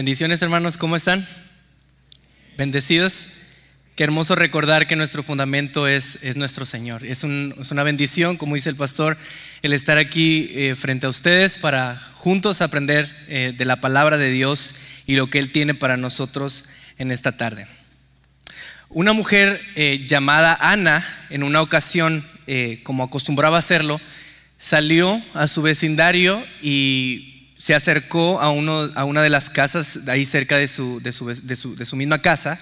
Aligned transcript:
Bendiciones 0.00 0.40
hermanos, 0.40 0.78
¿cómo 0.78 0.96
están? 0.96 1.26
Bendecidos. 2.56 3.28
Qué 3.96 4.04
hermoso 4.04 4.34
recordar 4.34 4.86
que 4.86 4.96
nuestro 4.96 5.22
fundamento 5.22 5.86
es, 5.86 6.20
es 6.22 6.36
nuestro 6.36 6.64
Señor. 6.64 7.04
Es, 7.04 7.22
una 7.22 7.82
bendición, 7.82 8.38
como 8.38 8.54
dice 8.54 8.70
el 8.70 8.76
pastor, 8.76 9.18
el 9.60 9.74
estar 9.74 9.98
aquí 9.98 10.52
eh, 10.54 10.74
frente 10.74 11.04
a 11.04 11.10
ustedes 11.10 11.58
para 11.58 12.00
juntos 12.14 12.62
aprender 12.62 13.14
eh, 13.28 13.52
de 13.54 13.64
la 13.66 13.82
palabra 13.82 14.16
de 14.16 14.30
Dios 14.30 14.74
y 15.06 15.16
lo 15.16 15.28
que 15.28 15.38
Él 15.38 15.52
tiene 15.52 15.74
para 15.74 15.98
nosotros 15.98 16.64
en 16.96 17.10
esta 17.10 17.36
tarde. 17.36 17.66
Una 18.88 19.12
mujer 19.12 19.60
eh, 19.74 20.06
llamada 20.08 20.56
Ana, 20.62 21.06
en 21.28 21.42
una 21.42 21.60
ocasión, 21.60 22.24
como 22.84 23.04
acostumbraba 23.04 23.58
hacerlo, 23.58 24.00
salió 24.56 25.22
a 25.34 25.46
su 25.46 25.60
vecindario 25.60 26.42
y 26.62 27.29
se 27.60 27.74
acercó 27.74 28.40
a, 28.40 28.50
uno, 28.50 28.88
a 28.94 29.04
una 29.04 29.22
de 29.22 29.28
las 29.28 29.50
casas 29.50 30.00
ahí 30.08 30.24
cerca 30.24 30.56
de 30.56 30.66
su, 30.66 30.98
de 31.02 31.12
su, 31.12 31.96
misma 31.96 32.22
casa 32.22 32.58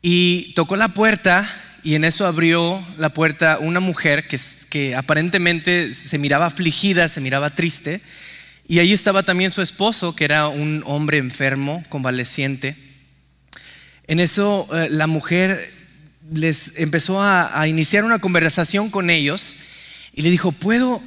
y 0.00 0.54
tocó 0.54 0.76
la 0.76 0.88
puerta 0.88 1.46
y 1.82 1.96
en 1.96 2.04
eso 2.04 2.26
abrió 2.26 2.82
la 2.96 3.10
puerta 3.10 3.58
una 3.60 3.78
mujer 3.78 4.26
que, 4.26 4.40
que 4.70 4.96
aparentemente 4.96 5.94
se 5.94 6.16
miraba 6.16 6.46
afligida, 6.46 7.08
se 7.08 7.20
miraba 7.20 7.50
triste. 7.50 8.00
Y 8.66 8.78
ahí 8.78 8.94
estaba 8.94 9.22
también 9.22 9.50
su 9.50 9.60
esposo, 9.60 10.16
que 10.16 10.24
era 10.24 10.48
un 10.48 10.82
hombre 10.86 11.18
enfermo, 11.18 11.84
convaleciente. 11.90 12.76
En 14.06 14.18
eso 14.18 14.66
eh, 14.72 14.88
la 14.90 15.06
mujer 15.06 15.72
les 16.32 16.78
empezó 16.78 17.22
a, 17.22 17.68
iniciar 17.68 18.04
una 18.04 18.18
conversación 18.18 18.88
con 18.88 19.10
ellos 19.10 19.56
y 20.14 20.22
le 20.22 20.30
dijo, 20.30 20.52
¿puedo, 20.52 21.02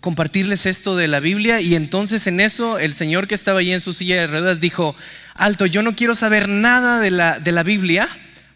compartirles 0.00 0.66
esto 0.66 0.96
de 0.96 1.08
la 1.08 1.20
Biblia 1.20 1.60
y 1.60 1.74
entonces 1.74 2.26
en 2.26 2.40
eso 2.40 2.78
el 2.78 2.94
señor 2.94 3.26
que 3.26 3.34
estaba 3.34 3.60
allí 3.60 3.72
en 3.72 3.80
su 3.80 3.92
silla 3.92 4.20
de 4.20 4.26
ruedas 4.26 4.60
dijo, 4.60 4.94
alto, 5.34 5.66
yo 5.66 5.82
no 5.82 5.96
quiero 5.96 6.14
saber 6.14 6.48
nada 6.48 7.00
de 7.00 7.10
la, 7.10 7.40
de 7.40 7.52
la 7.52 7.62
Biblia, 7.62 8.08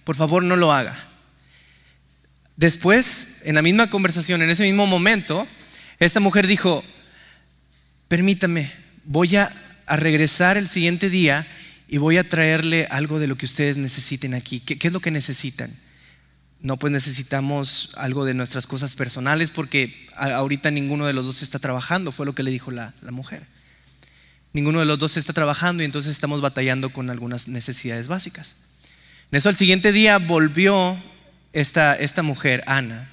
por 0.04 0.16
favor 0.16 0.42
no 0.42 0.56
lo 0.56 0.72
haga. 0.72 0.96
Después, 2.56 3.40
en 3.44 3.56
la 3.56 3.62
misma 3.62 3.90
conversación, 3.90 4.42
en 4.42 4.50
ese 4.50 4.62
mismo 4.62 4.86
momento, 4.86 5.46
esta 5.98 6.20
mujer 6.20 6.46
dijo, 6.46 6.84
permítame, 8.06 8.70
voy 9.04 9.36
a, 9.36 9.52
a 9.86 9.96
regresar 9.96 10.56
el 10.56 10.68
siguiente 10.68 11.10
día 11.10 11.46
y 11.88 11.98
voy 11.98 12.16
a 12.16 12.28
traerle 12.28 12.86
algo 12.90 13.18
de 13.18 13.26
lo 13.26 13.36
que 13.36 13.46
ustedes 13.46 13.76
necesiten 13.76 14.34
aquí. 14.34 14.60
¿Qué, 14.60 14.78
qué 14.78 14.86
es 14.86 14.94
lo 14.94 15.00
que 15.00 15.10
necesitan? 15.10 15.70
No, 16.64 16.78
pues 16.78 16.94
necesitamos 16.94 17.90
algo 17.98 18.24
de 18.24 18.32
nuestras 18.32 18.66
cosas 18.66 18.94
personales 18.94 19.50
porque 19.50 20.08
ahorita 20.16 20.70
ninguno 20.70 21.06
de 21.06 21.12
los 21.12 21.26
dos 21.26 21.42
está 21.42 21.58
trabajando, 21.58 22.10
fue 22.10 22.24
lo 22.24 22.34
que 22.34 22.42
le 22.42 22.50
dijo 22.50 22.70
la, 22.70 22.94
mujer. 23.10 23.42
Ninguno 24.54 24.80
de 24.80 24.86
los 24.86 24.98
dos 24.98 25.18
está 25.18 25.34
trabajando 25.34 25.82
y 25.82 25.86
entonces 25.86 26.12
estamos 26.12 26.40
batallando 26.40 26.88
con 26.88 27.10
algunas 27.10 27.48
necesidades 27.48 28.08
básicas. 28.08 28.56
En 29.30 29.36
eso 29.36 29.50
al 29.50 29.56
siguiente 29.56 29.92
día 29.92 30.16
volvió 30.16 30.96
esta, 31.52 31.96
esta 31.96 32.22
mujer, 32.22 32.64
Ana, 32.66 33.10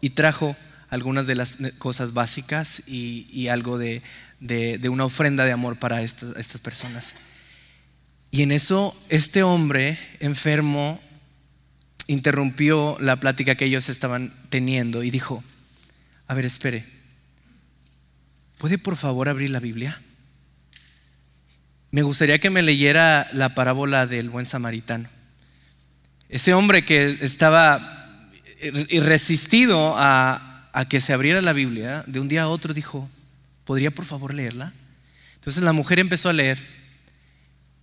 y 0.00 0.10
trajo 0.10 0.56
algunas 0.90 1.26
de 1.26 1.34
las 1.34 1.58
cosas 1.78 2.14
básicas 2.14 2.84
y, 2.86 3.48
algo 3.48 3.78
de, 3.78 4.00
una 4.88 5.06
ofrenda 5.06 5.44
de 5.44 5.50
amor 5.50 5.76
para 5.80 6.02
estas, 6.02 6.36
estas 6.36 6.60
personas. 6.60 7.16
Y 8.30 8.42
en 8.42 8.52
eso 8.52 8.96
este 9.08 9.42
hombre 9.42 9.98
enfermo 10.20 11.00
interrumpió 12.06 12.96
la 13.00 13.16
plática 13.16 13.54
que 13.54 13.66
ellos 13.66 13.88
estaban 13.88 14.32
teniendo 14.50 15.02
y 15.02 15.10
dijo, 15.10 15.42
a 16.26 16.34
ver, 16.34 16.44
espere, 16.44 16.84
¿puede 18.58 18.78
por 18.78 18.96
favor 18.96 19.28
abrir 19.28 19.50
la 19.50 19.60
Biblia? 19.60 20.00
Me 21.90 22.02
gustaría 22.02 22.38
que 22.38 22.50
me 22.50 22.62
leyera 22.62 23.28
la 23.32 23.54
parábola 23.54 24.06
del 24.06 24.28
buen 24.28 24.46
samaritano. 24.46 25.08
Ese 26.28 26.52
hombre 26.52 26.84
que 26.84 27.18
estaba 27.20 28.30
irresistido 28.88 29.94
a, 29.96 30.68
a 30.72 30.88
que 30.88 31.00
se 31.00 31.12
abriera 31.12 31.40
la 31.40 31.52
Biblia, 31.52 32.02
de 32.06 32.20
un 32.20 32.28
día 32.28 32.42
a 32.42 32.48
otro 32.48 32.74
dijo, 32.74 33.08
¿podría 33.64 33.90
por 33.90 34.04
favor 34.04 34.34
leerla? 34.34 34.72
Entonces 35.36 35.62
la 35.62 35.72
mujer 35.72 35.98
empezó 35.98 36.30
a 36.30 36.32
leer 36.32 36.58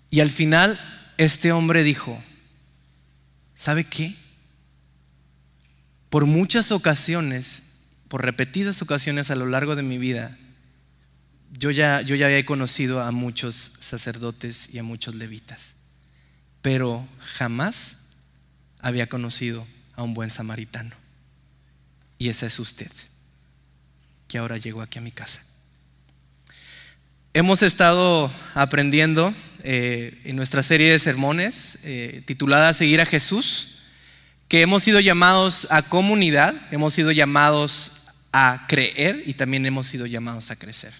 y 0.09 0.19
al 0.19 0.29
final 0.29 0.79
este 1.17 1.51
hombre 1.51 1.83
dijo, 1.83 2.21
¿Sabe 3.61 3.83
qué? 3.83 4.15
Por 6.09 6.25
muchas 6.25 6.71
ocasiones, 6.71 7.83
por 8.07 8.25
repetidas 8.25 8.81
ocasiones 8.81 9.29
a 9.29 9.35
lo 9.35 9.45
largo 9.45 9.75
de 9.75 9.83
mi 9.83 9.99
vida, 9.99 10.35
yo 11.59 11.69
ya, 11.69 12.01
yo 12.01 12.15
ya 12.15 12.25
había 12.25 12.43
conocido 12.43 13.03
a 13.03 13.11
muchos 13.11 13.73
sacerdotes 13.79 14.73
y 14.73 14.79
a 14.79 14.83
muchos 14.83 15.13
levitas, 15.13 15.75
pero 16.63 17.07
jamás 17.19 18.05
había 18.79 19.05
conocido 19.05 19.67
a 19.93 20.01
un 20.01 20.15
buen 20.15 20.31
samaritano. 20.31 20.95
Y 22.17 22.29
ese 22.29 22.47
es 22.47 22.57
usted, 22.57 22.91
que 24.27 24.39
ahora 24.39 24.57
llegó 24.57 24.81
aquí 24.81 24.97
a 24.97 25.03
mi 25.03 25.11
casa. 25.11 25.43
Hemos 27.35 27.61
estado 27.61 28.31
aprendiendo 28.55 29.31
eh, 29.63 30.19
en 30.25 30.35
nuestra 30.35 30.63
serie 30.63 30.91
de 30.91 30.99
sermones 30.99 31.79
eh, 31.83 32.21
titulada 32.25 32.73
Seguir 32.73 33.01
a 33.01 33.05
Jesús, 33.05 33.79
que 34.47 34.61
hemos 34.61 34.83
sido 34.83 34.99
llamados 34.99 35.67
a 35.69 35.81
comunidad, 35.81 36.55
hemos 36.71 36.93
sido 36.93 37.11
llamados 37.11 38.03
a 38.31 38.65
creer 38.67 39.23
y 39.25 39.33
también 39.33 39.65
hemos 39.65 39.87
sido 39.87 40.05
llamados 40.05 40.51
a 40.51 40.55
crecer. 40.55 40.93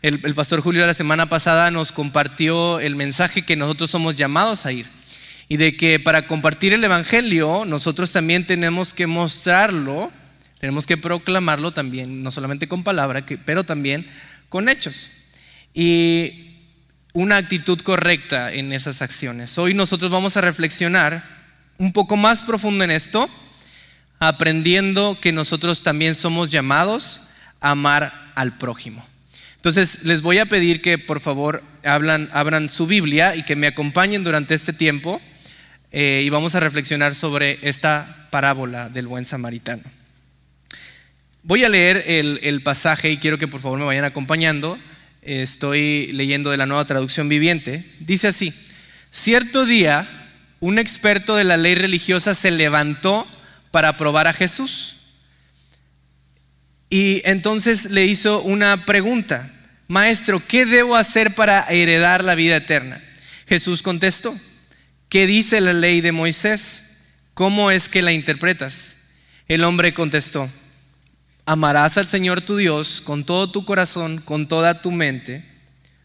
El, 0.00 0.20
el 0.24 0.34
pastor 0.34 0.60
Julio 0.60 0.86
la 0.86 0.94
semana 0.94 1.28
pasada 1.28 1.70
nos 1.70 1.92
compartió 1.92 2.80
el 2.80 2.96
mensaje 2.96 3.42
que 3.42 3.56
nosotros 3.56 3.90
somos 3.90 4.14
llamados 4.14 4.66
a 4.66 4.72
ir 4.72 4.86
y 5.48 5.58
de 5.58 5.76
que 5.76 6.00
para 6.00 6.26
compartir 6.26 6.72
el 6.72 6.82
Evangelio 6.82 7.64
nosotros 7.66 8.10
también 8.12 8.46
tenemos 8.46 8.94
que 8.94 9.06
mostrarlo, 9.06 10.10
tenemos 10.58 10.86
que 10.86 10.96
proclamarlo 10.96 11.72
también, 11.72 12.22
no 12.22 12.30
solamente 12.30 12.68
con 12.68 12.84
palabra, 12.84 13.24
pero 13.44 13.64
también 13.64 14.06
con 14.48 14.68
hechos. 14.68 15.10
Y 15.74 16.51
una 17.12 17.36
actitud 17.36 17.80
correcta 17.80 18.52
en 18.52 18.72
esas 18.72 19.02
acciones. 19.02 19.58
Hoy 19.58 19.74
nosotros 19.74 20.10
vamos 20.10 20.36
a 20.36 20.40
reflexionar 20.40 21.22
un 21.78 21.92
poco 21.92 22.16
más 22.16 22.42
profundo 22.42 22.84
en 22.84 22.90
esto, 22.90 23.28
aprendiendo 24.18 25.18
que 25.20 25.32
nosotros 25.32 25.82
también 25.82 26.14
somos 26.14 26.50
llamados 26.50 27.22
a 27.60 27.70
amar 27.70 28.32
al 28.34 28.56
prójimo. 28.56 29.04
Entonces 29.56 30.04
les 30.04 30.22
voy 30.22 30.38
a 30.38 30.46
pedir 30.46 30.80
que 30.80 30.98
por 30.98 31.20
favor 31.20 31.62
abran 31.84 32.70
su 32.70 32.86
Biblia 32.86 33.36
y 33.36 33.42
que 33.42 33.56
me 33.56 33.66
acompañen 33.66 34.24
durante 34.24 34.54
este 34.54 34.72
tiempo 34.72 35.20
eh, 35.90 36.22
y 36.24 36.30
vamos 36.30 36.54
a 36.54 36.60
reflexionar 36.60 37.14
sobre 37.14 37.58
esta 37.62 38.28
parábola 38.30 38.88
del 38.88 39.06
buen 39.06 39.24
samaritano. 39.24 39.82
Voy 41.42 41.64
a 41.64 41.68
leer 41.68 42.04
el 42.06 42.62
pasaje 42.62 43.10
y 43.10 43.18
quiero 43.18 43.36
que 43.36 43.48
por 43.48 43.60
favor 43.60 43.78
me 43.78 43.84
vayan 43.84 44.04
acompañando 44.04 44.78
estoy 45.22 46.10
leyendo 46.12 46.50
de 46.50 46.56
la 46.56 46.66
nueva 46.66 46.84
traducción 46.84 47.28
viviente, 47.28 47.84
dice 48.00 48.28
así, 48.28 48.52
cierto 49.10 49.64
día 49.64 50.08
un 50.60 50.78
experto 50.78 51.36
de 51.36 51.44
la 51.44 51.56
ley 51.56 51.74
religiosa 51.74 52.34
se 52.34 52.50
levantó 52.50 53.26
para 53.70 53.96
probar 53.96 54.28
a 54.28 54.32
Jesús. 54.32 54.96
Y 56.88 57.22
entonces 57.24 57.90
le 57.90 58.06
hizo 58.06 58.42
una 58.42 58.84
pregunta, 58.84 59.50
Maestro, 59.88 60.42
¿qué 60.46 60.66
debo 60.66 60.94
hacer 60.94 61.34
para 61.34 61.62
heredar 61.62 62.22
la 62.22 62.34
vida 62.34 62.56
eterna? 62.56 63.02
Jesús 63.48 63.82
contestó, 63.82 64.38
¿qué 65.08 65.26
dice 65.26 65.60
la 65.60 65.72
ley 65.72 66.00
de 66.00 66.12
Moisés? 66.12 66.98
¿Cómo 67.34 67.70
es 67.70 67.88
que 67.88 68.02
la 68.02 68.12
interpretas? 68.12 68.98
El 69.48 69.64
hombre 69.64 69.94
contestó, 69.94 70.48
amarás 71.46 71.98
al 71.98 72.06
Señor 72.06 72.40
tu 72.40 72.56
Dios 72.56 73.00
con 73.00 73.24
todo 73.24 73.50
tu 73.50 73.64
corazón, 73.64 74.20
con 74.20 74.48
toda 74.48 74.80
tu 74.80 74.90
mente, 74.90 75.44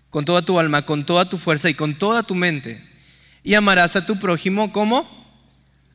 con 0.09 0.25
toda 0.25 0.41
tu 0.41 0.59
alma, 0.59 0.83
con 0.85 1.05
toda 1.05 1.29
tu 1.29 1.37
fuerza 1.37 1.69
y 1.69 1.73
con 1.73 1.95
toda 1.95 2.23
tu 2.23 2.35
mente. 2.35 2.83
Y 3.43 3.53
amarás 3.53 3.95
a 3.95 4.05
tu 4.05 4.17
prójimo 4.19 4.71
como 4.71 5.07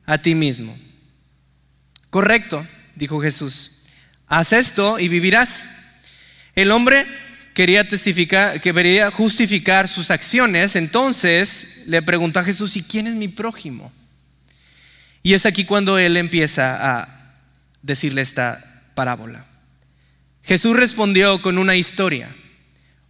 a 0.06 0.18
ti 0.18 0.34
mismo. 0.34 0.76
Correcto, 2.10 2.66
dijo 2.94 3.20
Jesús. 3.20 3.82
Haz 4.26 4.52
esto 4.52 4.98
y 4.98 5.08
vivirás. 5.08 5.68
El 6.54 6.70
hombre 6.70 7.06
quería 7.54 7.86
testificar, 7.86 8.60
quería 8.60 9.10
justificar 9.10 9.88
sus 9.88 10.10
acciones, 10.10 10.76
entonces 10.76 11.82
le 11.86 12.00
preguntó 12.02 12.40
a 12.40 12.44
Jesús, 12.44 12.76
¿y 12.76 12.82
quién 12.82 13.06
es 13.06 13.14
mi 13.14 13.28
prójimo? 13.28 13.92
Y 15.22 15.34
es 15.34 15.46
aquí 15.46 15.64
cuando 15.64 15.98
él 15.98 16.16
empieza 16.16 17.00
a 17.00 17.08
decirle 17.82 18.22
esta 18.22 18.71
parábola. 18.94 19.46
Jesús 20.42 20.76
respondió 20.76 21.40
con 21.40 21.58
una 21.58 21.76
historia. 21.76 22.28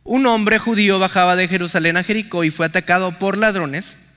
Un 0.04 0.26
hombre 0.26 0.58
judío 0.58 0.98
bajaba 0.98 1.36
de 1.36 1.48
Jerusalén 1.48 1.96
a 1.96 2.02
Jericó 2.02 2.44
y 2.44 2.50
fue 2.50 2.66
atacado 2.66 3.18
por 3.18 3.38
ladrones. 3.38 4.10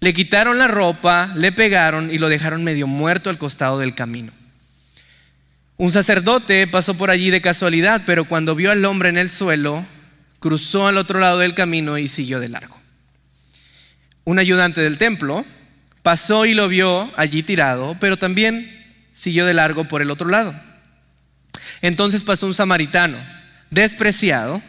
Le 0.00 0.12
quitaron 0.12 0.58
la 0.58 0.68
ropa, 0.68 1.32
le 1.36 1.52
pegaron 1.52 2.10
y 2.10 2.18
lo 2.18 2.28
dejaron 2.28 2.64
medio 2.64 2.86
muerto 2.86 3.30
al 3.30 3.38
costado 3.38 3.78
del 3.78 3.94
camino. 3.94 4.32
Un 5.76 5.90
sacerdote 5.90 6.66
pasó 6.66 6.94
por 6.94 7.10
allí 7.10 7.30
de 7.30 7.40
casualidad, 7.40 8.02
pero 8.06 8.24
cuando 8.24 8.54
vio 8.54 8.70
al 8.70 8.84
hombre 8.84 9.08
en 9.08 9.16
el 9.16 9.30
suelo, 9.30 9.84
cruzó 10.38 10.86
al 10.86 10.98
otro 10.98 11.18
lado 11.18 11.38
del 11.38 11.54
camino 11.54 11.98
y 11.98 12.08
siguió 12.08 12.40
de 12.40 12.48
largo. 12.48 12.78
Un 14.24 14.38
ayudante 14.38 14.80
del 14.80 14.98
templo 14.98 15.44
pasó 16.02 16.46
y 16.46 16.54
lo 16.54 16.68
vio 16.68 17.10
allí 17.16 17.42
tirado, 17.42 17.96
pero 17.98 18.16
también 18.16 18.70
siguió 19.12 19.46
de 19.46 19.54
largo 19.54 19.84
por 19.84 20.02
el 20.02 20.10
otro 20.10 20.28
lado. 20.28 20.54
Entonces 21.82 22.22
pasó 22.22 22.46
un 22.46 22.54
samaritano, 22.54 23.18
despreciado, 23.70 24.62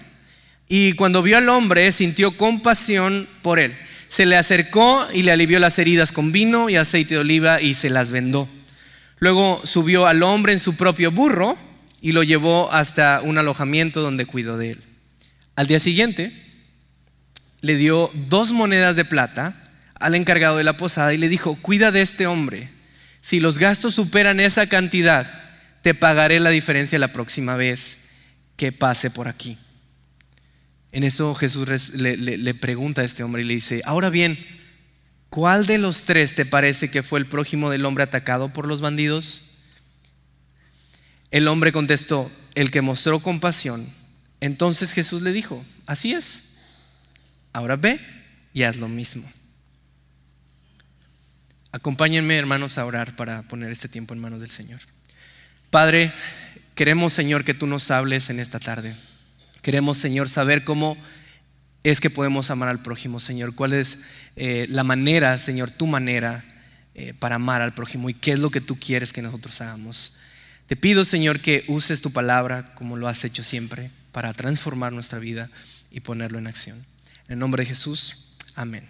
y 0.67 0.93
cuando 0.93 1.21
vio 1.21 1.37
al 1.37 1.49
hombre 1.49 1.91
sintió 1.91 2.35
compasión 2.35 3.27
por 3.41 3.59
él. 3.59 3.77
Se 4.09 4.25
le 4.25 4.35
acercó 4.35 5.07
y 5.13 5.21
le 5.21 5.31
alivió 5.31 5.59
las 5.59 5.77
heridas 5.79 6.11
con 6.11 6.31
vino 6.31 6.69
y 6.69 6.75
aceite 6.75 7.15
de 7.15 7.21
oliva 7.21 7.61
y 7.61 7.75
se 7.75 7.89
las 7.89 8.11
vendó. 8.11 8.47
Luego 9.19 9.61
subió 9.63 10.07
al 10.07 10.23
hombre 10.23 10.53
en 10.53 10.59
su 10.59 10.75
propio 10.75 11.11
burro 11.11 11.57
y 12.01 12.11
lo 12.11 12.23
llevó 12.23 12.71
hasta 12.71 13.21
un 13.23 13.37
alojamiento 13.37 14.01
donde 14.01 14.25
cuidó 14.25 14.57
de 14.57 14.71
él. 14.71 14.81
Al 15.55 15.67
día 15.67 15.79
siguiente 15.79 16.33
le 17.61 17.75
dio 17.75 18.11
dos 18.29 18.51
monedas 18.51 18.95
de 18.95 19.05
plata 19.05 19.55
al 19.99 20.15
encargado 20.15 20.57
de 20.57 20.63
la 20.63 20.75
posada 20.75 21.13
y 21.13 21.17
le 21.17 21.29
dijo, 21.29 21.55
cuida 21.61 21.91
de 21.91 22.01
este 22.01 22.27
hombre. 22.27 22.69
Si 23.21 23.39
los 23.39 23.57
gastos 23.57 23.95
superan 23.95 24.39
esa 24.39 24.67
cantidad, 24.67 25.42
te 25.83 25.93
pagaré 25.93 26.39
la 26.39 26.49
diferencia 26.49 26.97
la 26.97 27.09
próxima 27.09 27.57
vez 27.57 28.05
que 28.55 28.71
pase 28.71 29.11
por 29.11 29.27
aquí. 29.27 29.57
En 30.93 31.03
eso 31.03 31.35
Jesús 31.35 31.67
le, 31.93 32.53
pregunta 32.53 33.01
a 33.01 33.03
este 33.03 33.21
hombre 33.21 33.43
y 33.43 33.45
le 33.45 33.55
dice, 33.55 33.81
ahora 33.83 34.09
bien, 34.09 34.39
¿cuál 35.29 35.65
de 35.65 35.77
los 35.77 36.05
tres 36.05 36.35
te 36.35 36.45
parece 36.45 36.89
que 36.89 37.03
fue 37.03 37.19
el 37.19 37.25
prójimo 37.25 37.69
del 37.69 37.85
hombre 37.85 38.05
atacado 38.05 38.53
por 38.53 38.65
los 38.65 38.79
bandidos? 38.79 39.57
El 41.31 41.49
hombre 41.49 41.73
contestó, 41.73 42.31
el 42.55 42.71
que 42.71 42.81
mostró 42.81 43.19
compasión. 43.19 43.85
Entonces 44.39 44.93
Jesús 44.93 45.21
le 45.21 45.33
dijo, 45.33 45.65
así 45.85 46.13
es, 46.13 46.53
ahora 47.51 47.75
ve 47.75 47.99
y 48.53 48.63
haz 48.63 48.77
lo 48.77 48.87
mismo. 48.87 49.29
Acompáñenme 51.73 52.37
hermanos 52.37 52.77
a 52.77 52.85
orar 52.85 53.17
para 53.17 53.41
poner 53.41 53.69
este 53.69 53.89
tiempo 53.89 54.13
en 54.13 54.21
manos 54.21 54.39
del 54.39 54.51
Señor. 54.51 54.79
Padre, 55.73 56.11
queremos 56.75 57.13
Señor 57.13 57.43
que 57.43 57.55
tú 57.55 57.65
nos 57.65 57.89
hables 57.89 58.29
en 58.29 58.39
esta 58.39 58.59
tarde. 58.59 58.93
Queremos, 59.63 59.97
Señor, 59.97 60.29
saber 60.29 60.63
cómo 60.63 60.95
es 61.83 61.99
que 61.99 62.11
podemos 62.11 62.51
amar 62.51 62.69
al 62.69 62.83
prójimo, 62.83 63.19
Señor. 63.19 63.55
¿Cuál 63.55 63.73
es 63.73 64.01
eh, 64.35 64.67
la 64.69 64.83
manera, 64.83 65.35
Señor, 65.39 65.71
tu 65.71 65.87
manera 65.87 66.45
eh, 66.93 67.15
para 67.17 67.37
amar 67.37 67.63
al 67.63 67.73
prójimo 67.73 68.07
y 68.07 68.13
qué 68.13 68.33
es 68.33 68.39
lo 68.39 68.51
que 68.51 68.61
tú 68.61 68.77
quieres 68.77 69.13
que 69.13 69.23
nosotros 69.23 69.61
hagamos? 69.61 70.17
Te 70.67 70.75
pido, 70.75 71.03
Señor, 71.03 71.39
que 71.39 71.65
uses 71.67 72.03
tu 72.03 72.11
palabra 72.11 72.75
como 72.75 72.95
lo 72.95 73.07
has 73.07 73.25
hecho 73.25 73.43
siempre 73.43 73.89
para 74.11 74.31
transformar 74.31 74.93
nuestra 74.93 75.17
vida 75.17 75.49
y 75.89 76.01
ponerlo 76.01 76.37
en 76.37 76.45
acción. 76.45 76.77
En 77.25 77.33
el 77.33 77.39
nombre 77.39 77.63
de 77.63 77.69
Jesús, 77.69 78.35
amén. 78.53 78.87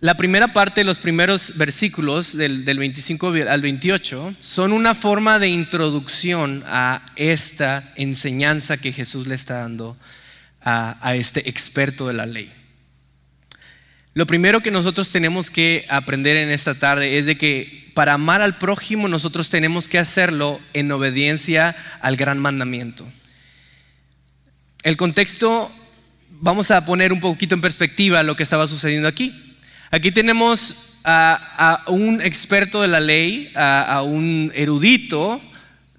La 0.00 0.16
primera 0.16 0.52
parte, 0.52 0.84
los 0.84 1.00
primeros 1.00 1.54
versículos 1.56 2.36
del, 2.36 2.62
25 2.62 3.32
al 3.48 3.60
28, 3.60 4.34
son 4.40 4.72
una 4.72 4.94
forma 4.94 5.40
de 5.40 5.48
introducción 5.48 6.62
a 6.68 7.04
esta 7.16 7.92
enseñanza 7.96 8.76
que 8.76 8.92
Jesús 8.92 9.26
le 9.26 9.34
está 9.34 9.54
dando 9.54 9.96
a, 10.60 10.96
a 11.00 11.16
este 11.16 11.48
experto 11.48 12.06
de 12.06 12.14
la 12.14 12.26
ley. 12.26 12.48
Lo 14.14 14.24
primero 14.24 14.60
que 14.60 14.70
nosotros 14.70 15.10
tenemos 15.10 15.50
que 15.50 15.84
aprender 15.88 16.36
en 16.36 16.50
esta 16.50 16.76
tarde 16.76 17.18
es 17.18 17.26
de 17.26 17.36
que 17.36 17.90
para 17.92 18.14
amar 18.14 18.40
al 18.40 18.56
prójimo 18.56 19.08
nosotros 19.08 19.50
tenemos 19.50 19.88
que 19.88 19.98
hacerlo 19.98 20.60
en 20.74 20.92
obediencia 20.92 21.74
al 22.00 22.14
gran 22.16 22.38
mandamiento. 22.38 23.04
El 24.84 24.96
contexto, 24.96 25.72
vamos 26.40 26.70
a 26.70 26.84
poner 26.84 27.12
un 27.12 27.18
poquito 27.18 27.56
en 27.56 27.60
perspectiva 27.60 28.22
lo 28.22 28.36
que 28.36 28.44
estaba 28.44 28.68
sucediendo 28.68 29.08
aquí. 29.08 29.47
Aquí 29.90 30.10
tenemos 30.10 30.74
a, 31.02 31.82
un 31.86 32.20
experto 32.20 32.82
de 32.82 32.88
la 32.88 33.00
ley, 33.00 33.50
a, 33.54 34.02
un 34.02 34.52
erudito 34.54 35.40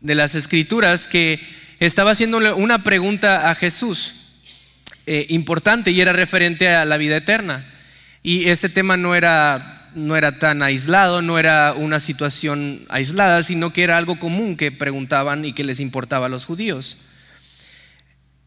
de 0.01 0.13
las 0.13 0.35
escrituras 0.35 1.07
que 1.07 1.39
estaba 1.79 2.11
haciéndole 2.11 2.53
una 2.53 2.83
pregunta 2.83 3.49
a 3.49 3.55
Jesús 3.55 4.13
eh, 5.07 5.25
importante 5.29 5.89
y 5.89 6.01
era 6.01 6.13
referente 6.13 6.69
a 6.69 6.85
la 6.85 6.97
vida 6.97 7.17
eterna. 7.17 7.65
Y 8.21 8.49
este 8.49 8.69
tema 8.69 8.95
no 8.95 9.15
era, 9.15 9.89
no 9.95 10.15
era 10.15 10.37
tan 10.37 10.61
aislado, 10.61 11.23
no 11.23 11.39
era 11.39 11.73
una 11.73 11.99
situación 11.99 12.85
aislada, 12.89 13.41
sino 13.41 13.73
que 13.73 13.81
era 13.81 13.97
algo 13.97 14.19
común 14.19 14.55
que 14.55 14.71
preguntaban 14.71 15.45
y 15.45 15.53
que 15.53 15.63
les 15.63 15.79
importaba 15.79 16.27
a 16.27 16.29
los 16.29 16.45
judíos. 16.45 16.97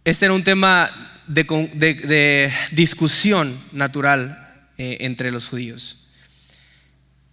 Este 0.05 0.27
era 0.27 0.35
un 0.35 0.45
tema 0.45 0.89
de 1.27 2.53
discusión 2.71 3.59
natural 3.73 4.39
eh, 4.79 4.99
entre 5.01 5.31
los 5.31 5.49
judíos. 5.49 5.99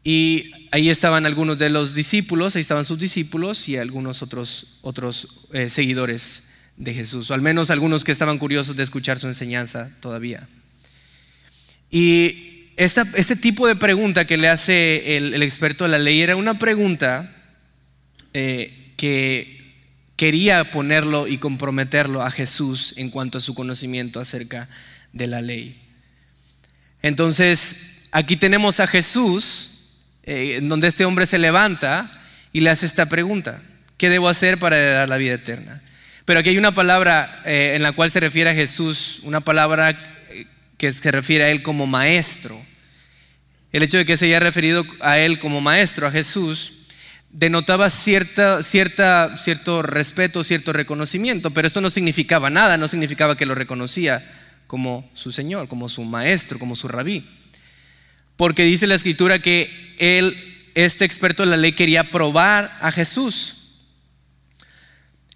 Y 0.03 0.51
ahí 0.71 0.89
estaban 0.89 1.25
algunos 1.25 1.57
de 1.57 1.69
los 1.69 1.93
discípulos, 1.93 2.55
ahí 2.55 2.61
estaban 2.61 2.85
sus 2.85 2.99
discípulos 2.99 3.67
y 3.67 3.77
algunos 3.77 4.21
otros, 4.23 4.77
otros 4.81 5.47
eh, 5.53 5.69
seguidores 5.69 6.49
de 6.77 6.93
Jesús, 6.93 7.29
o 7.29 7.33
al 7.33 7.41
menos 7.41 7.69
algunos 7.69 8.03
que 8.03 8.13
estaban 8.13 8.37
curiosos 8.37 8.75
de 8.75 8.83
escuchar 8.83 9.19
su 9.19 9.27
enseñanza 9.27 9.91
todavía. 9.99 10.47
Y 11.91 12.69
este 12.77 13.35
tipo 13.35 13.67
de 13.67 13.75
pregunta 13.75 14.25
que 14.25 14.37
le 14.37 14.47
hace 14.47 15.17
el, 15.17 15.43
experto 15.43 15.83
de 15.83 15.89
la 15.89 15.99
ley 15.99 16.21
era 16.21 16.37
una 16.37 16.57
pregunta 16.57 17.35
eh, 18.33 18.93
que 18.95 19.59
quería 20.15 20.71
ponerlo 20.71 21.27
y 21.27 21.37
comprometerlo 21.37 22.23
a 22.23 22.31
Jesús 22.31 22.93
en 22.97 23.09
cuanto 23.09 23.37
a 23.37 23.41
su 23.41 23.53
conocimiento 23.53 24.21
acerca 24.21 24.69
de 25.11 25.27
la 25.27 25.41
ley. 25.41 25.77
Entonces, 27.01 27.75
aquí 28.11 28.35
tenemos 28.35 28.79
a 28.79 28.87
Jesús, 28.87 29.95
eh, 30.23 30.59
donde 30.61 30.87
este 30.87 31.05
hombre 31.05 31.25
se 31.25 31.37
levanta 31.37 32.11
y 32.51 32.61
le 32.61 32.69
hace 32.69 32.85
esta 32.85 33.07
pregunta, 33.07 33.61
¿qué 33.97 34.09
debo 34.09 34.27
hacer 34.27 34.57
para 34.57 34.77
dar 34.77 35.09
la 35.09 35.17
vida 35.17 35.35
eterna? 35.35 35.81
Pero 36.25 36.39
aquí 36.39 36.49
hay 36.49 36.57
una 36.57 36.73
palabra 36.73 37.41
eh, 37.45 37.73
en 37.75 37.83
la 37.83 37.93
cual 37.93 38.11
se 38.11 38.19
refiere 38.19 38.49
a 38.49 38.55
Jesús, 38.55 39.19
una 39.23 39.41
palabra 39.41 39.91
eh, 40.29 40.45
que 40.77 40.91
se 40.91 41.11
refiere 41.11 41.45
a 41.45 41.49
él 41.49 41.63
como 41.63 41.87
maestro. 41.87 42.59
El 43.71 43.83
hecho 43.83 43.97
de 43.97 44.05
que 44.05 44.17
se 44.17 44.25
haya 44.25 44.39
referido 44.39 44.85
a 44.99 45.19
él 45.19 45.39
como 45.39 45.61
maestro, 45.61 46.07
a 46.07 46.11
Jesús, 46.11 46.79
denotaba 47.31 47.89
cierta, 47.89 48.63
cierta, 48.63 49.37
cierto 49.37 49.83
respeto, 49.83 50.43
cierto 50.43 50.73
reconocimiento, 50.73 51.51
pero 51.51 51.67
esto 51.67 51.79
no 51.79 51.89
significaba 51.89 52.49
nada, 52.49 52.77
no 52.77 52.87
significaba 52.87 53.37
que 53.37 53.45
lo 53.45 53.55
reconocía 53.55 54.23
como 54.69 55.09
su 55.15 55.31
Señor, 55.31 55.67
como 55.67 55.89
su 55.89 56.03
maestro, 56.03 56.59
como 56.59 56.75
su 56.75 56.87
rabí. 56.87 57.27
Porque 58.37 58.63
dice 58.65 58.85
la 58.85 58.93
escritura 58.93 59.39
que 59.39 59.95
él, 59.97 60.69
este 60.75 61.05
experto 61.05 61.41
de 61.41 61.49
la 61.49 61.57
ley, 61.57 61.71
quería 61.71 62.11
probar 62.11 62.77
a 62.79 62.91
Jesús. 62.91 63.79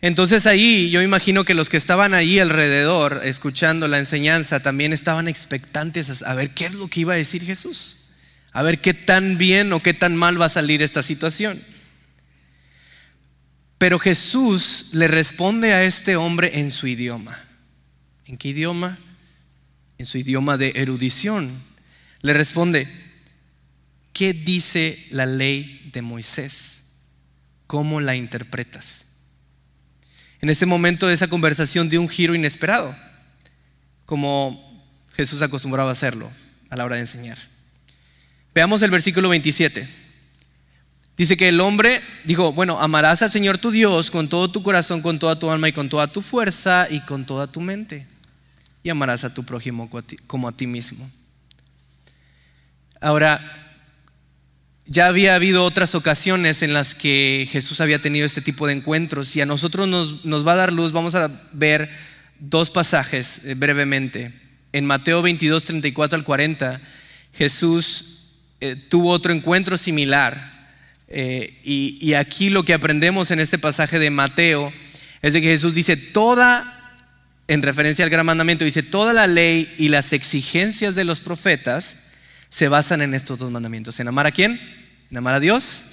Entonces 0.02 0.46
ahí 0.46 0.92
yo 0.92 1.02
imagino 1.02 1.46
que 1.46 1.56
los 1.56 1.72
que 1.72 1.78
estaban 1.78 2.13
ahí 2.13 2.38
alrededor 2.38 3.22
escuchando 3.24 3.88
la 3.88 3.98
enseñanza 3.98 4.60
también 4.60 4.94
estaban 4.94 5.28
expectantes 5.28 6.22
a 6.22 6.36
ver 6.36 6.52
qué 6.52 6.68
es 6.68 6.75
lo 6.75 6.88
que 6.88 7.00
iba 7.00 7.13
a 7.13 7.18
decir 7.18 7.44
Jesús. 7.44 8.10
A 8.52 8.62
ver 8.62 8.82
qué 8.82 8.94
tan 8.94 9.40
bien 9.40 9.74
o 9.74 9.82
qué 9.82 9.96
tan 9.96 10.16
mal 10.16 10.40
va 10.40 10.46
a 10.46 10.50
salir 10.50 10.84
esta 10.84 11.02
situación. 11.02 11.60
Pero 13.80 13.98
Jesús 13.98 14.90
le 14.92 15.08
responde 15.08 15.74
a 15.74 15.82
este 15.82 16.18
hombre 16.18 16.60
en 16.60 16.70
su 16.70 16.86
idioma. 16.86 17.44
¿En 18.28 18.38
qué 18.38 18.50
idioma? 18.50 19.00
En 19.98 20.06
su 20.06 20.18
idioma 20.18 20.58
de 20.58 20.74
erudición, 20.76 21.52
le 22.22 22.34
responde, 22.34 22.88
¿qué 24.14 24.34
dice 24.34 25.08
la 25.12 25.26
ley 25.26 25.90
de 25.94 26.02
Moisés? 26.02 26.86
¿Cómo 27.68 28.00
la 28.00 28.16
interpretas? 28.16 29.08
En 30.42 30.50
ese 30.50 30.66
momento 30.66 31.10
esa 31.10 31.28
conversación 31.28 31.90
dio 31.90 32.02
un 32.02 32.10
giro 32.10 32.36
inesperado, 32.36 32.96
como 34.06 34.84
Jesús 35.16 35.42
acostumbraba 35.42 35.90
a 35.90 35.94
hacerlo 35.94 36.32
a 36.70 36.76
la 36.76 36.86
hora 36.86 36.96
de 36.96 37.02
enseñar. 37.02 37.38
Veamos 38.54 38.82
el 38.82 38.92
versículo 38.92 39.30
27. 39.30 39.88
Dice 41.16 41.38
que 41.38 41.50
el 41.50 41.62
hombre 41.62 42.02
dijo, 42.24 42.54
bueno, 42.54 42.80
amarás 42.82 43.22
al 43.22 43.32
Señor 43.32 43.58
tu 43.58 43.70
Dios 43.70 44.10
con 44.12 44.30
todo 44.30 44.52
tu 44.52 44.64
corazón, 44.64 45.02
con 45.02 45.20
toda 45.20 45.38
tu 45.38 45.50
alma 45.52 45.70
y 45.70 45.74
con 45.74 45.90
toda 45.90 46.08
tu 46.08 46.22
fuerza 46.22 46.88
y 46.90 47.00
con 47.02 47.26
toda 47.26 47.48
tu 47.48 47.62
mente 47.62 48.08
y 48.84 48.90
amarás 48.90 49.24
a 49.24 49.34
tu 49.34 49.44
prójimo 49.44 49.90
como 50.28 50.48
a 50.48 50.52
ti 50.52 50.68
mismo. 50.68 51.10
Ahora, 53.00 53.63
ya 54.86 55.08
había 55.08 55.36
habido 55.36 55.63
otras 55.63 55.96
ocasiones 55.96 56.62
en 56.62 56.74
las 56.74 56.94
que 56.94 57.48
Jesús 57.50 57.80
había 57.80 58.00
tenido 58.00 58.25
este 58.25 58.42
tipo 58.42 58.68
de 58.68 58.74
encuentros 58.74 59.36
y 59.36 59.42
a 59.42 59.46
nosotros 59.46 59.88
nos, 59.88 60.48
va 60.48 60.54
a 60.54 60.58
dar 60.58 60.74
luz. 60.74 60.92
Vamos 60.92 61.16
a 61.16 61.32
ver 61.54 61.90
dos 62.40 62.70
pasajes 62.70 63.46
eh, 63.46 63.56
brevemente. 63.56 64.34
En 64.74 64.86
Mateo 64.86 65.22
22, 65.22 65.63
34 65.63 66.18
al 66.18 66.25
40, 66.25 66.82
Jesús 67.34 68.32
eh, 68.60 68.75
tuvo 68.75 69.12
otro 69.12 69.32
encuentro 69.32 69.78
similar. 69.78 70.52
Eh, 71.08 71.60
y, 71.63 71.98
y 72.02 72.16
aquí 72.16 72.50
lo 72.50 72.63
que 72.63 72.74
aprendemos 72.74 73.32
en 73.32 73.40
este 73.40 73.58
pasaje 73.58 74.00
de 74.00 74.10
Mateo 74.10 74.74
es 75.22 75.34
de 75.34 75.42
que 75.42 75.48
Jesús 75.48 75.74
dice, 75.74 75.96
toda 75.96 76.73
en 77.54 77.62
referencia 77.62 78.04
al 78.04 78.10
gran 78.10 78.26
mandamiento, 78.26 78.66
dice, 78.66 78.82
toda 78.82 79.14
la 79.14 79.28
ley 79.28 79.72
y 79.78 79.90
las 79.90 80.12
exigencias 80.12 80.96
de 80.96 81.04
los 81.04 81.22
profetas 81.22 82.06
se 82.50 82.68
basan 82.68 83.04
en 83.04 83.14
estos 83.14 83.38
dos 83.38 83.52
mandamientos. 83.52 84.00
¿En 84.00 84.08
amar 84.08 84.26
a 84.26 84.32
quién? 84.32 84.60
En 85.12 85.18
amar 85.18 85.36
a 85.36 85.40
Dios 85.40 85.84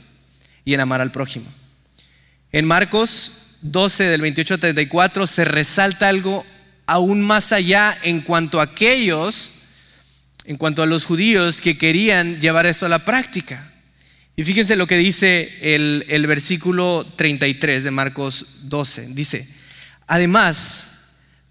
y 0.64 0.72
en 0.72 0.80
amar 0.80 1.02
al 1.02 1.12
prójimo. 1.12 1.44
En 2.50 2.64
Marcos 2.64 3.58
12 3.60 4.04
del 4.04 4.22
28 4.22 4.54
al 4.54 4.60
34 4.60 5.26
se 5.26 5.44
resalta 5.44 6.08
algo 6.08 6.46
aún 6.86 7.20
más 7.20 7.52
allá 7.52 7.94
en 8.04 8.22
cuanto 8.22 8.58
a 8.58 8.64
aquellos, 8.64 9.52
en 10.46 10.56
cuanto 10.56 10.82
a 10.82 10.86
los 10.86 11.04
judíos 11.04 11.60
que 11.60 11.76
querían 11.76 12.40
llevar 12.40 12.64
eso 12.64 12.86
a 12.86 12.88
la 12.88 13.04
práctica. 13.04 13.70
Y 14.34 14.44
fíjense 14.44 14.76
lo 14.76 14.86
que 14.86 14.96
dice 14.96 15.74
el, 15.74 16.06
el 16.08 16.26
versículo 16.26 17.06
33 17.16 17.84
de 17.84 17.90
Marcos 17.90 18.46
12. 18.62 19.08
Dice, 19.08 19.46
además, 20.06 20.89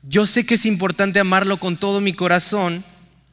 yo 0.04 0.26
sé 0.26 0.46
que 0.46 0.56
es 0.56 0.66
importante 0.66 1.20
amarlo 1.20 1.60
con 1.60 1.78
todo 1.78 2.02
mi 2.02 2.14
corazón 2.14 2.84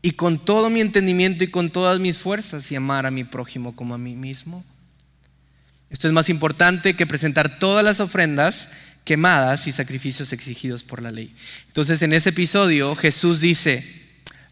y 0.03 0.13
con 0.13 0.39
todo 0.39 0.71
mi 0.71 0.81
entendimiento 0.81 1.45
y 1.45 1.49
con 1.49 1.71
todas 1.71 2.01
mis 2.01 2.19
fuerzas 2.19 2.71
y 2.71 2.77
amar 2.77 3.07
a 3.07 3.11
mi 3.11 3.25
prójimo 3.25 3.75
como 3.75 3.95
a 3.95 3.99
mí 3.99 4.15
mismo. 4.15 4.65
Esto 5.91 6.09
es 6.09 6.15
más 6.15 6.29
importante 6.29 6.97
que 6.97 7.07
presentar 7.07 7.59
todas 7.59 7.85
las 7.85 8.01
ofrendas 8.01 8.69
quemadas 9.05 9.69
y 9.69 9.73
sacrificios 9.73 10.33
exigidos 10.33 10.83
por 10.83 11.01
la 11.01 11.13
ley. 11.13 11.33
Entonces 11.69 12.03
en 12.03 12.13
ese 12.13 12.31
episodio 12.31 12.97
Jesús 12.97 13.41
dice, 13.41 13.85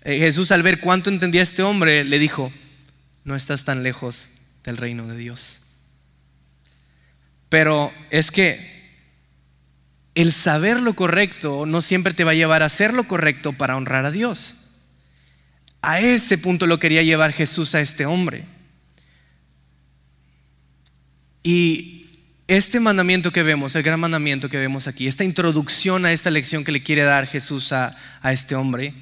eh, 0.05 0.19
Jesús 0.19 0.53
al 0.53 0.63
ver 0.63 0.81
cuánto 0.81 1.11
entendía 1.11 1.43
este 1.43 1.63
hombre, 1.63 2.05
le 2.05 2.19
dijo, 2.21 2.53
no 3.25 3.35
estás 3.35 3.65
tan 3.65 3.83
lejos 3.83 4.29
del 4.63 4.77
reino 4.77 5.09
de 5.09 5.17
Dios. 5.17 5.61
Pero 7.49 7.93
es 8.11 8.31
que 8.31 8.74
el 10.15 10.33
saber 10.33 10.81
lo 10.81 10.95
correcto 10.95 11.67
no 11.67 11.81
siempre 11.81 12.15
te 12.15 12.25
va 12.25 12.31
a 12.33 12.35
llevar 12.35 12.63
a 12.63 12.67
hacer 12.67 12.95
lo 12.95 13.09
correcto 13.09 13.53
para 13.53 13.77
honrar 13.77 14.05
a 14.05 14.11
Dios. 14.11 14.59
A 15.83 16.01
ese 16.01 16.39
punto 16.39 16.67
lo 16.67 16.79
quería 16.79 17.03
llevar 17.03 17.33
Jesús 17.33 17.75
a 17.75 17.81
este 17.81 18.07
hombre. 18.07 18.45
Y 21.43 22.07
este 22.47 22.81
mandamiento 22.81 23.33
que 23.33 23.43
vemos, 23.43 23.75
el 23.77 23.83
gran 23.83 24.01
mandamiento 24.01 24.49
que 24.49 24.57
vemos 24.57 24.87
aquí, 24.87 25.07
esta 25.07 25.25
introducción 25.25 26.07
a 26.07 26.13
esta 26.13 26.31
lección 26.31 26.65
que 26.65 26.73
le 26.73 26.83
quiere 26.83 27.03
dar 27.03 27.27
Jesús 27.27 27.73
a, 27.73 27.95
este 28.25 28.55
hombre, 28.55 28.95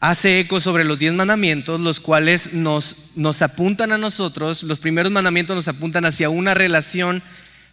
hace 0.00 0.40
eco 0.40 0.60
sobre 0.60 0.84
los 0.84 1.00
diez 1.00 1.12
mandamientos, 1.12 1.80
los 1.80 2.00
cuales 2.00 2.54
nos, 2.54 3.12
nos 3.16 3.42
apuntan 3.42 3.92
a 3.92 3.98
nosotros, 3.98 4.62
los 4.62 4.78
primeros 4.78 5.12
mandamientos 5.12 5.54
nos 5.56 5.68
apuntan 5.68 6.06
hacia 6.06 6.30
una 6.30 6.54
relación 6.54 7.22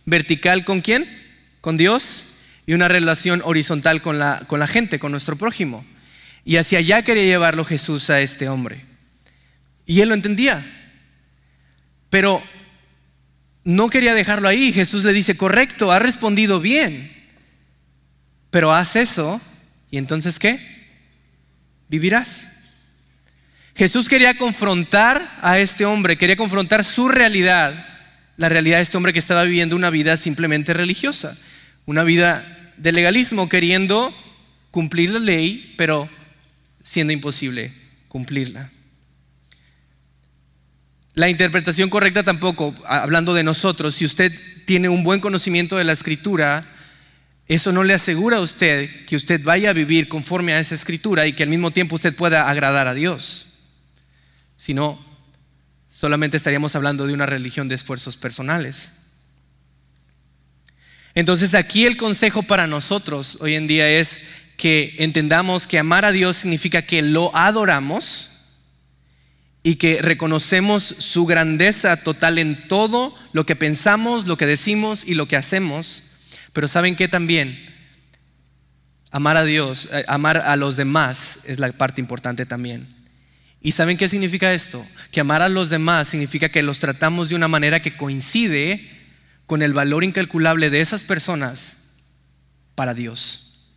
vertical 0.06 0.66
con 0.66 0.82
quién? 0.82 1.08
Con 1.62 1.78
Dios 1.78 2.25
y 2.66 2.74
una 2.74 2.88
relación 2.88 3.42
horizontal 3.44 4.01
con 4.01 4.20
la, 4.20 4.44
con 4.48 4.60
la 4.60 4.68
gente, 4.68 5.00
con 5.00 5.12
nuestro 5.12 5.36
prójimo. 5.36 5.86
Y 6.46 6.58
hacia 6.58 6.80
allá 6.80 7.01
quería 7.01 7.24
llevarlo 7.24 7.66
Jesús 7.66 8.10
a 8.10 8.22
este 8.22 8.50
hombre. 8.50 8.84
Y 9.86 10.01
él 10.01 10.10
lo 10.10 10.16
entendía. 10.16 10.66
Pero 12.10 12.44
no 13.63 13.89
quería 13.89 14.13
dejarlo 14.13 14.48
ahí. 14.48 14.72
Jesús 14.74 15.04
le 15.04 15.13
dice, 15.13 15.38
correcto, 15.38 15.92
ha 15.92 16.00
respondido 16.00 16.60
bien. 16.60 17.12
Pero 18.51 18.74
haz 18.74 18.96
eso 18.96 19.42
y 19.92 19.98
entonces 19.98 20.39
¿qué? 20.39 20.60
Vivirás. 21.88 22.60
Jesús 23.75 24.10
quería 24.10 24.38
confrontar 24.38 25.38
a 25.42 25.60
este 25.60 25.86
hombre, 25.86 26.18
quería 26.18 26.36
confrontar 26.36 26.84
su 26.84 27.08
realidad, 27.08 27.74
la 28.36 28.50
realidad 28.50 28.78
de 28.78 28.84
este 28.84 28.98
hombre 28.98 29.13
que 29.13 29.20
estaba 29.20 29.44
viviendo 29.44 29.75
una 29.75 29.89
vida 29.89 30.18
simplemente 30.18 30.74
religiosa, 30.74 31.38
una 31.89 32.03
vida 32.03 32.46
de 32.77 32.91
legalismo, 32.91 33.50
queriendo 33.50 34.13
cumplir 34.69 35.10
la 35.10 35.17
ley, 35.17 35.74
pero 35.75 36.08
siendo 36.84 37.12
imposible 37.12 37.74
cumplirla. 38.08 38.69
La 41.15 41.29
interpretación 41.29 41.89
correcta 41.89 42.22
tampoco, 42.22 42.75
hablando 42.86 43.34
de 43.34 43.43
nosotros, 43.43 43.96
si 43.96 44.05
usted 44.05 44.31
tiene 44.65 44.88
un 44.88 45.03
buen 45.03 45.19
conocimiento 45.19 45.77
de 45.77 45.84
la 45.84 45.93
escritura, 45.93 46.63
eso 47.48 47.72
no 47.72 47.84
le 47.84 47.96
asegura 47.96 48.38
a 48.38 48.41
usted 48.41 49.08
que 49.08 49.15
usted 49.15 49.43
vaya 49.43 49.72
a 49.72 49.74
vivir 49.74 50.08
conforme 50.08 50.53
a 50.53 50.60
esa 50.60 50.75
escritura 50.75 51.25
y 51.25 51.34
que 51.34 51.41
al 51.41 51.50
mismo 51.50 51.72
tiempo 51.72 51.96
usted 51.96 52.15
pueda 52.15 52.51
agradar 52.51 52.86
a 52.86 52.93
Dios. 52.93 53.48
Sino, 54.58 55.03
solamente 55.89 56.38
estaríamos 56.38 56.75
hablando 56.75 57.08
de 57.08 57.15
una 57.15 57.25
religión 57.25 57.67
de 57.67 57.74
esfuerzos 57.74 58.15
personales. 58.15 58.99
Entonces 61.20 61.54
aquí 61.54 61.86
el 61.86 61.98
consejo 61.98 62.44
para 62.44 62.66
nosotros 62.66 63.40
hoy 63.42 63.56
en 63.56 63.68
día 63.68 63.90
es 63.90 64.22
que 64.56 64.96
entendamos 65.00 65.68
que 65.68 65.78
amar 65.78 66.06
a 66.06 66.14
Dios 66.14 66.38
significa 66.38 66.82
que 66.82 67.02
lo 67.02 67.36
adoramos 67.36 68.46
y 69.62 69.76
que 69.76 70.02
reconocemos 70.02 70.82
su 70.82 71.26
grandeza 71.26 71.98
total 71.98 72.38
en 72.38 72.70
todo 72.70 73.14
lo 73.34 73.46
que 73.46 73.58
pensamos, 73.58 74.28
lo 74.28 74.38
que 74.38 74.46
decimos 74.46 75.04
y 75.06 75.14
lo 75.14 75.28
que 75.28 75.36
hacemos. 75.36 76.04
Pero 76.54 76.70
saben 76.70 76.96
que 76.96 77.10
también 77.10 77.68
amar 79.12 79.36
a 79.36 79.44
Dios, 79.44 79.90
eh, 79.92 80.06
amar 80.08 80.38
a 80.38 80.56
los 80.56 80.78
demás 80.78 81.42
es 81.48 81.60
la 81.60 81.70
parte 81.74 82.00
importante 82.00 82.46
también. 82.46 82.88
¿Y 83.62 83.74
saben 83.74 83.98
qué 83.98 84.08
significa 84.08 84.54
esto? 84.54 84.86
Que 85.12 85.20
amar 85.20 85.42
a 85.42 85.50
los 85.50 85.70
demás 85.70 86.08
significa 86.08 86.48
que 86.48 86.64
los 86.64 86.80
tratamos 86.80 87.28
de 87.28 87.36
una 87.36 87.50
manera 87.50 87.82
que 87.82 87.98
coincide 87.98 88.99
con 89.50 89.63
el 89.63 89.74
valor 89.74 90.03
incalculable 90.03 90.70
de 90.70 90.79
esas 90.79 91.03
personas 91.03 91.77
para 92.75 92.94
Dios. 92.94 93.72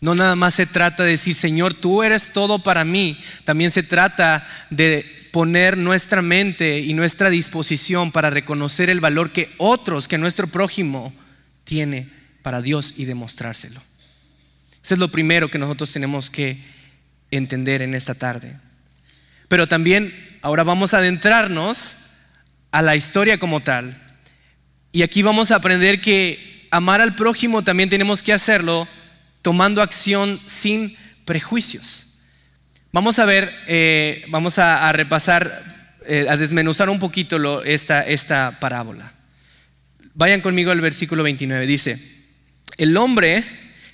No 0.00 0.16
nada 0.16 0.34
más 0.34 0.54
se 0.54 0.66
trata 0.66 1.04
de 1.04 1.12
decir, 1.12 1.36
Señor, 1.36 1.72
tú 1.72 2.02
eres 2.02 2.32
todo 2.32 2.58
para 2.58 2.84
mí. 2.84 3.16
También 3.44 3.70
se 3.70 3.84
trata 3.84 4.44
de 4.70 5.28
poner 5.30 5.78
nuestra 5.78 6.20
mente 6.20 6.80
y 6.80 6.94
nuestra 6.94 7.30
disposición 7.30 8.10
para 8.10 8.28
reconocer 8.28 8.90
el 8.90 8.98
valor 8.98 9.30
que 9.30 9.52
otros, 9.56 10.08
que 10.08 10.18
nuestro 10.18 10.48
prójimo 10.48 11.14
tiene 11.62 12.08
para 12.42 12.60
Dios 12.60 12.94
y 12.96 13.04
demostrárselo. 13.04 13.80
Eso 14.82 14.94
es 14.94 14.98
lo 14.98 15.12
primero 15.12 15.48
que 15.48 15.60
nosotros 15.60 15.92
tenemos 15.92 16.28
que 16.28 16.58
entender 17.30 17.82
en 17.82 17.94
esta 17.94 18.14
tarde. 18.14 18.56
Pero 19.46 19.68
también 19.68 20.12
ahora 20.42 20.64
vamos 20.64 20.92
a 20.92 20.98
adentrarnos 20.98 21.98
a 22.72 22.82
la 22.82 22.96
historia 22.96 23.38
como 23.38 23.60
tal. 23.60 23.96
Y 24.92 25.02
aquí 25.02 25.22
vamos 25.22 25.50
a 25.50 25.56
aprender 25.56 26.02
que 26.02 26.66
amar 26.70 27.00
al 27.00 27.14
prójimo 27.14 27.64
también 27.64 27.88
tenemos 27.88 28.22
que 28.22 28.32
hacerlo 28.32 28.86
tomando 29.40 29.82
acción 29.82 30.40
sin 30.46 30.96
prejuicios. 31.24 32.20
Vamos 32.92 33.18
a 33.18 33.24
ver, 33.24 33.52
eh, 33.68 34.24
vamos 34.28 34.58
a, 34.58 34.92
repasar, 34.92 35.98
eh, 36.06 36.26
a 36.28 36.36
desmenuzar 36.36 36.90
un 36.90 36.98
poquito 36.98 37.62
esta, 37.64 38.06
esta 38.06 38.58
parábola. 38.60 39.12
Vayan 40.14 40.42
conmigo 40.42 40.70
al 40.70 40.80
versículo 40.80 41.22
29. 41.22 41.66
Dice, 41.66 41.98
el 42.76 42.96
hombre 42.96 43.42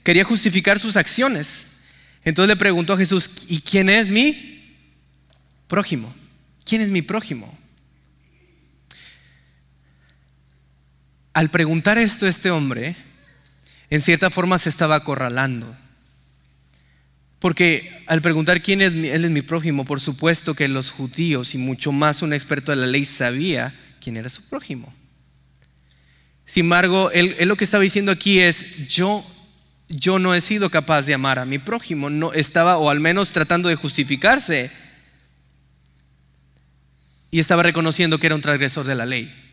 quería 0.02 0.24
justificar 0.24 0.80
sus 0.80 0.96
acciones. 0.96 1.78
Entonces 2.24 2.48
le 2.48 2.56
preguntó 2.56 2.94
a 2.94 2.98
Jesús, 2.98 3.46
¿y 3.48 3.60
quién 3.60 3.88
es 3.88 4.10
mi 4.10 4.74
prójimo? 5.68 6.12
¿Quién 6.64 6.82
es 6.82 6.88
mi 6.88 7.02
prójimo? 7.02 7.57
Al 11.38 11.50
preguntar 11.50 11.98
esto 11.98 12.26
este 12.26 12.50
hombre, 12.50 12.96
en 13.90 14.00
cierta 14.00 14.28
forma 14.28 14.58
se 14.58 14.70
estaba 14.70 14.96
acorralando. 14.96 15.72
Porque 17.38 18.02
al 18.08 18.20
preguntar 18.22 18.60
quién 18.60 18.82
es, 18.82 18.92
él 18.92 19.24
es 19.24 19.30
mi 19.30 19.42
prójimo, 19.42 19.84
por 19.84 20.00
supuesto 20.00 20.54
que 20.54 20.66
los 20.66 20.90
judíos 20.90 21.54
y 21.54 21.58
mucho 21.58 21.92
más 21.92 22.22
un 22.22 22.32
experto 22.32 22.72
de 22.72 22.78
la 22.78 22.88
ley 22.88 23.04
sabía 23.04 23.72
quién 24.00 24.16
era 24.16 24.28
su 24.28 24.48
prójimo. 24.48 24.92
Sin 26.44 26.64
embargo, 26.64 27.12
él, 27.12 27.36
lo 27.46 27.56
que 27.56 27.62
estaba 27.62 27.84
diciendo 27.84 28.10
aquí 28.10 28.40
es, 28.40 28.88
yo, 28.88 29.24
yo 29.88 30.18
no 30.18 30.34
he 30.34 30.40
sido 30.40 30.70
capaz 30.70 31.02
de 31.06 31.14
amar 31.14 31.38
a 31.38 31.44
mi 31.44 31.60
prójimo, 31.60 32.10
no 32.10 32.32
estaba, 32.32 32.78
o 32.78 32.90
al 32.90 32.98
menos 32.98 33.32
tratando 33.32 33.68
de 33.68 33.76
justificarse, 33.76 34.72
y 37.30 37.38
estaba 37.38 37.62
reconociendo 37.62 38.18
que 38.18 38.26
era 38.26 38.34
un 38.34 38.40
transgresor 38.42 38.84
de 38.84 38.96
la 38.96 39.06
ley. 39.06 39.47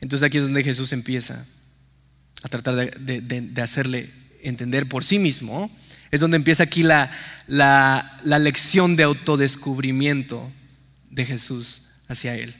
Entonces 0.00 0.26
aquí 0.26 0.38
es 0.38 0.44
donde 0.44 0.62
Jesús 0.62 0.92
empieza 0.92 1.44
a 2.42 2.48
tratar 2.48 2.74
de, 2.74 3.62
hacerle 3.62 4.10
entender 4.42 4.86
por 4.86 5.04
sí 5.04 5.18
mismo, 5.18 5.70
es 6.10 6.20
donde 6.20 6.36
empieza 6.36 6.62
aquí 6.62 6.82
la, 6.82 7.10
la, 7.48 8.38
lección 8.38 8.96
de 8.96 9.02
autodescubrimiento 9.02 10.50
de 11.10 11.24
Jesús 11.24 11.88
hacia 12.08 12.34
él. 12.36 12.54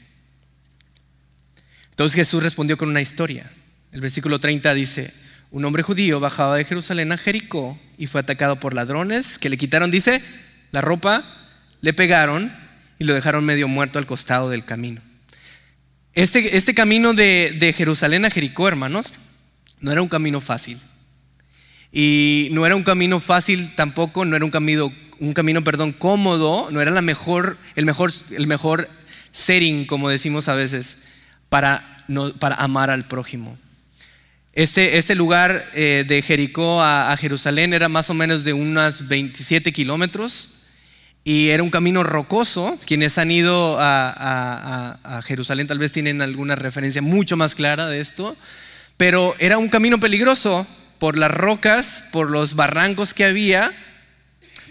Entonces 1.91 2.15
Jesús 2.15 2.43
respondió 2.43 2.77
con 2.77 2.89
una 2.89 3.01
historia. 3.01 3.49
El 3.91 4.01
versículo 4.01 4.39
30 4.39 4.73
dice, 4.73 5.13
un 5.51 5.63
hombre 5.63 5.83
judío 5.83 6.19
bajaba 6.19 6.57
de 6.57 6.65
Jerusalén 6.65 7.11
a 7.11 7.17
Jericó 7.17 7.79
y 7.97 8.07
fue 8.07 8.21
atacado 8.21 8.59
por 8.59 8.73
ladrones 8.73 9.39
que 9.39 9.49
le 9.49 9.57
quitaron, 9.57 9.89
dice, 9.89 10.21
la 10.71 10.81
ropa, 10.81 11.23
le 11.81 11.93
pegaron 11.93 12.51
y 12.99 13.05
lo 13.05 13.13
dejaron 13.13 13.45
medio 13.45 13.67
muerto 13.67 13.99
al 13.99 14.05
costado 14.05 14.49
del 14.49 14.65
camino. 14.65 15.01
Este, 16.17 16.57
este 16.57 16.73
camino 16.73 17.13
de, 17.13 17.55
de 17.59 17.71
Jerusalén 17.73 18.25
a 18.25 18.31
Jericó, 18.31 18.67
hermanos, 18.67 19.13
no 19.81 19.91
era 19.91 20.01
un 20.01 20.07
camino 20.07 20.41
fácil. 20.41 20.79
Y 21.91 22.47
no 22.53 22.65
era 22.65 22.75
un 22.75 22.81
camino 22.81 23.19
fácil 23.19 23.75
tampoco, 23.75 24.25
no 24.25 24.35
era 24.35 24.43
un 24.43 24.49
camino, 24.49 24.91
un 25.19 25.33
camino 25.33 25.63
perdón, 25.63 25.91
cómodo, 25.91 26.71
no 26.71 26.81
era 26.81 26.89
la 26.89 27.03
mejor, 27.03 27.59
el, 27.75 27.85
mejor, 27.85 28.11
el 28.31 28.47
mejor 28.47 28.89
setting, 29.29 29.85
como 29.85 30.09
decimos 30.09 30.47
a 30.47 30.55
veces, 30.55 31.03
para, 31.49 31.83
no, 32.07 32.33
para 32.33 32.55
amar 32.55 32.89
al 32.89 33.05
prójimo. 33.05 33.55
Este, 34.53 34.97
este 34.97 35.13
lugar 35.13 35.69
eh, 35.75 36.03
de 36.07 36.23
Jericó 36.23 36.81
a, 36.81 37.11
a, 37.11 37.17
Jerusalén 37.17 37.75
era 37.75 37.89
más 37.89 38.09
o 38.09 38.15
menos 38.15 38.43
de 38.43 38.53
unas 38.53 39.07
27 39.07 39.71
kilómetros 39.71 40.56
y 41.27 41.49
era 41.49 41.61
un 41.61 41.69
camino 41.69 42.03
rocoso. 42.03 42.79
Quienes 42.85 43.17
han 43.17 43.31
ido 43.31 43.75
a, 43.81 45.21
Jerusalén 45.25 45.67
tal 45.67 45.77
vez 45.77 45.91
tienen 45.91 46.21
alguna 46.21 46.55
referencia 46.55 47.01
mucho 47.01 47.35
más 47.35 47.53
clara 47.53 47.87
de 47.87 47.99
esto, 47.99 48.37
pero 48.95 49.35
era 49.37 49.57
un 49.57 49.67
camino 49.67 49.99
peligroso 49.99 50.65
por 50.99 51.17
las 51.17 51.29
rocas, 51.29 52.05
por 52.13 52.31
los 52.31 52.55
barrancos 52.55 53.13
que 53.13 53.25
había, 53.25 53.73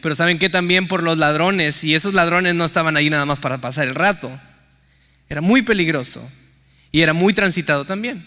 pero 0.00 0.14
saben 0.14 0.38
que 0.38 0.48
también 0.48 0.88
por 0.88 1.02
los 1.02 1.18
ladrones 1.18 1.84
y 1.84 1.94
esos 1.94 2.14
ladrones 2.14 2.54
no 2.54 2.64
estaban 2.64 2.96
ahí 2.96 3.10
nada 3.10 3.26
más 3.26 3.38
para 3.38 3.58
pasar 3.58 3.86
el 3.86 3.94
rato. 3.94 4.30
Era 5.28 5.42
muy 5.42 5.60
peligroso 5.60 6.26
y 6.90 7.02
era 7.02 7.12
muy 7.12 7.34
transitado 7.34 7.84
también 7.84 8.24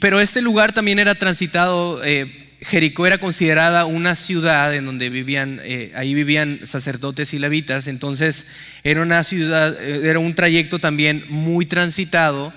pero 0.00 0.20
este 0.20 0.40
lugar 0.40 0.72
también 0.72 0.98
era 0.98 1.14
transitado, 1.14 2.02
eh, 2.02 2.47
Jericó 2.60 3.06
era 3.06 3.18
considerada 3.18 3.84
una 3.84 4.14
ciudad 4.14 4.74
en 4.74 4.86
donde 4.86 5.10
vivían, 5.10 5.60
eh, 5.62 5.92
ahí 5.94 6.14
vivían 6.14 6.60
sacerdotes 6.64 7.32
y 7.34 7.38
levitas, 7.38 7.86
entonces 7.86 8.46
era 8.82 9.02
una 9.02 9.22
ciudad, 9.22 9.80
eh, 9.80 10.08
era 10.08 10.18
un 10.18 10.34
trayecto 10.34 10.78
también 10.78 11.24
muy 11.28 11.66
transitado 11.66 12.52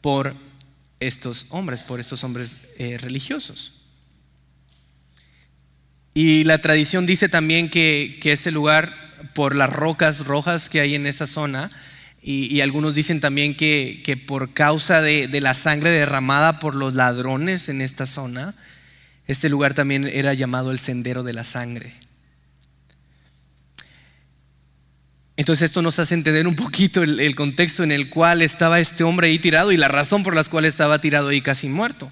por 0.00 0.34
estos 1.00 1.46
hombres, 1.50 1.82
por 1.82 2.00
estos 2.00 2.24
hombres 2.24 2.56
religiosos. 3.00 3.82
Y 6.14 6.44
la 6.44 6.58
tradición 6.58 7.06
dice 7.06 7.28
también 7.28 7.70
que, 7.70 8.18
que 8.20 8.32
ese 8.32 8.50
lugar, 8.50 8.92
por 9.34 9.54
las 9.54 9.70
rocas 9.70 10.26
rojas 10.26 10.68
que 10.68 10.80
hay 10.80 10.94
en 10.94 11.06
esa 11.06 11.26
zona, 11.26 11.70
y, 12.20 12.60
algunos 12.62 12.94
dicen 12.94 13.20
también 13.20 13.54
que, 13.54 14.22
por 14.26 14.52
causa 14.52 15.00
de, 15.00 15.28
la 15.40 15.54
sangre 15.54 15.90
derramada 15.90 16.58
por 16.58 16.74
los 16.74 16.94
ladrones 16.94 17.68
en 17.68 17.80
esta 17.80 18.06
zona, 18.06 18.54
este 19.28 19.50
lugar 19.50 19.74
también 19.74 20.08
era 20.08 20.32
llamado 20.32 20.72
el 20.72 20.78
sendero 20.78 21.22
de 21.22 21.34
la 21.34 21.44
sangre. 21.44 21.92
Entonces 25.36 25.66
esto 25.66 25.82
nos 25.82 25.98
hace 26.00 26.14
entender 26.14 26.48
un 26.48 26.56
poquito 26.56 27.02
el, 27.02 27.34
contexto 27.36 27.84
en 27.84 27.92
el 27.92 28.08
cual 28.08 28.42
estaba 28.42 28.80
este 28.80 29.04
hombre 29.04 29.28
ahí 29.28 29.38
tirado 29.38 29.70
y 29.70 29.76
la 29.76 29.86
razón 29.86 30.24
por 30.24 30.34
la 30.34 30.42
cual 30.42 30.64
estaba 30.64 31.00
tirado 31.00 31.28
ahí 31.28 31.42
casi 31.42 31.68
muerto. 31.68 32.10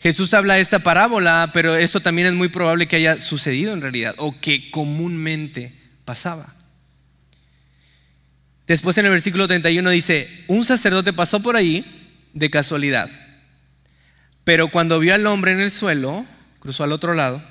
Jesús 0.00 0.34
habla 0.34 0.58
esta 0.58 0.80
parábola, 0.80 1.50
pero 1.54 1.76
esto 1.76 2.00
también 2.00 2.26
es 2.26 2.34
muy 2.34 2.48
probable 2.48 2.88
que 2.88 2.96
haya 2.96 3.20
sucedido 3.20 3.74
en 3.74 3.80
realidad 3.80 4.14
o 4.18 4.40
que 4.40 4.70
comúnmente 4.70 5.72
pasaba. 6.04 6.52
Después 8.66 8.96
en 8.98 9.04
el 9.04 9.12
versículo 9.12 9.46
31 9.46 9.88
dice, 9.90 10.44
un 10.48 10.64
sacerdote 10.64 11.12
pasó 11.12 11.40
por 11.40 11.56
ahí 11.56 11.84
de 12.32 12.50
casualidad, 12.50 13.08
pero 14.42 14.68
cuando 14.68 14.98
vio 14.98 15.14
al 15.14 15.26
hombre 15.26 15.52
en 15.52 15.60
el 15.60 15.70
suelo, 15.70 16.26
cruzó 16.64 16.82
al 16.82 16.92
otro 16.92 17.12
lado 17.12 17.42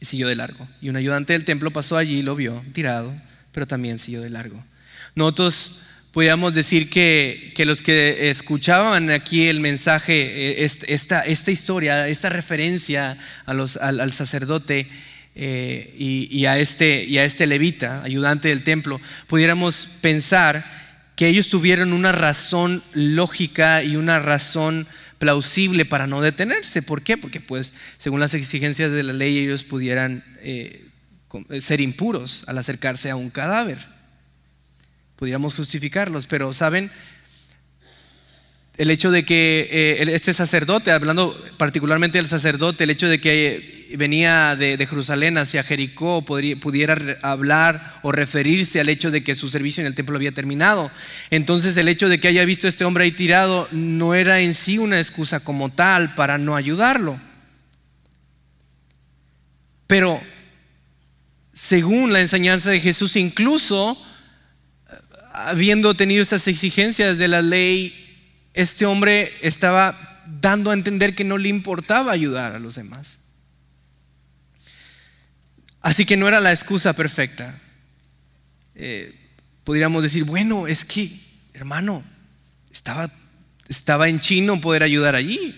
y 0.00 0.06
siguió 0.06 0.28
de 0.28 0.36
largo. 0.36 0.66
Y 0.80 0.88
un 0.88 0.96
ayudante 0.96 1.32
del 1.32 1.44
templo 1.44 1.72
pasó 1.72 1.96
allí 1.96 2.20
y 2.20 2.22
lo 2.22 2.36
vio 2.36 2.64
tirado, 2.72 3.12
pero 3.50 3.66
también 3.66 3.98
siguió 3.98 4.22
de 4.22 4.30
largo. 4.30 4.64
Nosotros 5.16 5.80
podríamos 6.12 6.54
decir 6.54 6.88
que, 6.88 7.52
los 7.66 7.82
que 7.82 8.30
escuchaban 8.30 9.10
aquí 9.10 9.48
el 9.48 9.58
mensaje, 9.58 10.62
eh, 10.62 10.70
esta, 10.86 11.22
esta 11.22 11.50
historia, 11.50 12.06
esta 12.06 12.30
referencia 12.30 13.18
al 13.44 14.12
sacerdote, 14.12 14.88
eh, 15.34 15.94
y, 15.98 16.46
a 16.46 16.58
este, 16.58 17.04
y 17.04 17.18
a 17.18 17.24
este 17.24 17.48
levita, 17.48 18.02
ayudante 18.04 18.48
del 18.48 18.62
templo, 18.62 19.00
pudiéramos 19.26 19.88
pensar 20.00 20.64
que 21.16 21.26
ellos 21.26 21.50
tuvieron 21.50 21.92
una 21.92 22.12
razón 22.12 22.84
lógica 22.92 23.82
y 23.82 23.96
una 23.96 24.20
razón 24.20 24.86
plausible 25.18 25.84
para 25.84 26.06
no 26.06 26.20
detenerse. 26.20 26.82
¿Por 26.82 27.02
qué? 27.02 27.16
Porque 27.16 27.40
pues 27.40 27.74
según 27.98 28.20
las 28.20 28.34
exigencias 28.34 28.90
de 28.90 29.02
la 29.02 29.12
ley 29.12 29.38
ellos 29.38 29.64
pudieran 29.64 30.24
eh, 30.40 30.84
ser 31.60 31.80
impuros 31.80 32.44
al 32.46 32.58
acercarse 32.58 33.10
a 33.10 33.16
un 33.16 33.30
cadáver. 33.30 33.78
Pudiéramos 35.16 35.54
justificarlos, 35.54 36.26
pero 36.26 36.52
¿saben? 36.52 36.90
el 38.78 38.92
hecho 38.92 39.10
de 39.10 39.24
que 39.24 39.68
eh, 39.70 40.14
este 40.14 40.32
sacerdote, 40.32 40.92
hablando 40.92 41.36
particularmente 41.58 42.16
del 42.16 42.28
sacerdote, 42.28 42.84
el 42.84 42.90
hecho 42.90 43.08
de 43.08 43.20
que 43.20 43.77
venía 43.96 44.56
de, 44.56 44.76
Jerusalén 44.86 45.38
hacia 45.38 45.62
Jericó, 45.62 46.24
pudiera 46.24 46.96
hablar 47.22 48.00
o 48.02 48.12
referirse 48.12 48.80
al 48.80 48.88
hecho 48.88 49.10
de 49.10 49.22
que 49.22 49.34
su 49.34 49.48
servicio 49.48 49.80
en 49.80 49.86
el 49.86 49.94
templo 49.94 50.16
había 50.16 50.32
terminado. 50.32 50.90
Entonces 51.30 51.76
el 51.76 51.88
hecho 51.88 52.08
de 52.08 52.20
que 52.20 52.28
haya 52.28 52.44
visto 52.44 52.66
a 52.66 52.70
este 52.70 52.84
hombre 52.84 53.04
ahí 53.04 53.12
tirado 53.12 53.68
no 53.72 54.14
era 54.14 54.40
en 54.40 54.54
sí 54.54 54.78
una 54.78 54.98
excusa 54.98 55.40
como 55.40 55.70
tal 55.70 56.14
para 56.14 56.38
no 56.38 56.56
ayudarlo. 56.56 57.18
Pero 59.86 60.20
según 61.52 62.12
la 62.12 62.20
enseñanza 62.20 62.70
de 62.70 62.80
Jesús, 62.80 63.16
incluso 63.16 64.00
habiendo 65.32 65.94
tenido 65.94 66.22
esas 66.22 66.46
exigencias 66.46 67.18
de 67.18 67.28
la 67.28 67.42
ley, 67.42 67.94
este 68.54 68.86
hombre 68.86 69.32
estaba 69.40 70.22
dando 70.40 70.70
a 70.70 70.74
entender 70.74 71.14
que 71.14 71.24
no 71.24 71.38
le 71.38 71.48
importaba 71.48 72.12
ayudar 72.12 72.54
a 72.54 72.58
los 72.58 72.74
demás. 72.74 73.18
Así 75.80 76.04
que 76.04 76.16
no 76.16 76.28
era 76.28 76.40
la 76.40 76.50
excusa 76.50 76.92
perfecta. 76.92 77.58
Eh, 78.74 79.14
podríamos 79.64 80.02
decir, 80.02 80.24
bueno, 80.24 80.66
es 80.66 80.84
que, 80.84 81.10
hermano, 81.52 82.02
estaba, 82.70 83.10
estaba 83.68 84.08
en 84.08 84.18
chino 84.20 84.60
poder 84.60 84.82
ayudar 84.82 85.14
allí. 85.14 85.54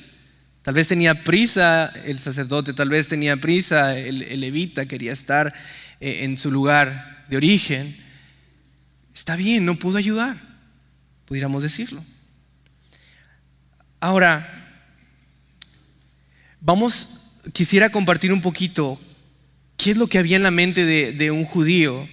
Tal 0.62 0.74
vez 0.74 0.88
tenía 0.88 1.24
prisa 1.24 1.92
el 2.04 2.18
sacerdote, 2.18 2.72
tal 2.72 2.90
vez 2.90 3.08
tenía 3.08 3.36
prisa 3.36 3.96
el, 3.96 4.40
levita, 4.40 4.86
quería 4.86 5.12
estar 5.12 5.54
eh, 6.00 6.24
en 6.24 6.36
su 6.36 6.50
lugar 6.50 7.26
de 7.28 7.36
origen. 7.36 7.96
Está 9.14 9.36
bien, 9.36 9.64
no 9.64 9.76
pudo 9.76 9.96
ayudar, 9.96 10.36
pudiéramos 11.24 11.62
decirlo. 11.62 12.04
Ahora, 14.00 14.48
vamos, 16.60 17.40
quisiera 17.52 17.90
compartir 17.90 18.32
un 18.32 18.40
poquito 18.40 19.00
qué 19.82 19.92
es 19.92 19.96
lo 19.96 20.08
que 20.08 20.18
había 20.18 20.36
en 20.36 20.42
la 20.42 20.50
mente 20.50 20.84
de, 20.84 21.30
un 21.30 21.44
judío 21.44 22.06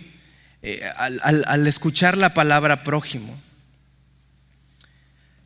eh, 0.61 0.81
al, 0.95 1.67
escuchar 1.67 2.15
la 2.15 2.33
palabra 2.33 2.83
prójimo. 2.83 3.37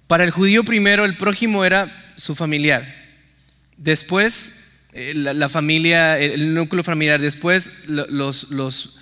Para 0.05 0.23
el 0.23 0.31
judío 0.31 0.63
primero 0.63 1.05
el 1.05 1.17
prójimo 1.17 1.65
era 1.65 2.13
su 2.17 2.35
familiar, 2.35 2.85
después 3.77 4.53
eh, 4.93 5.13
la, 5.15 5.49
familia, 5.49 6.19
el 6.19 6.53
núcleo 6.53 6.83
familiar, 6.83 7.19
después 7.19 7.87
los, 7.87 8.99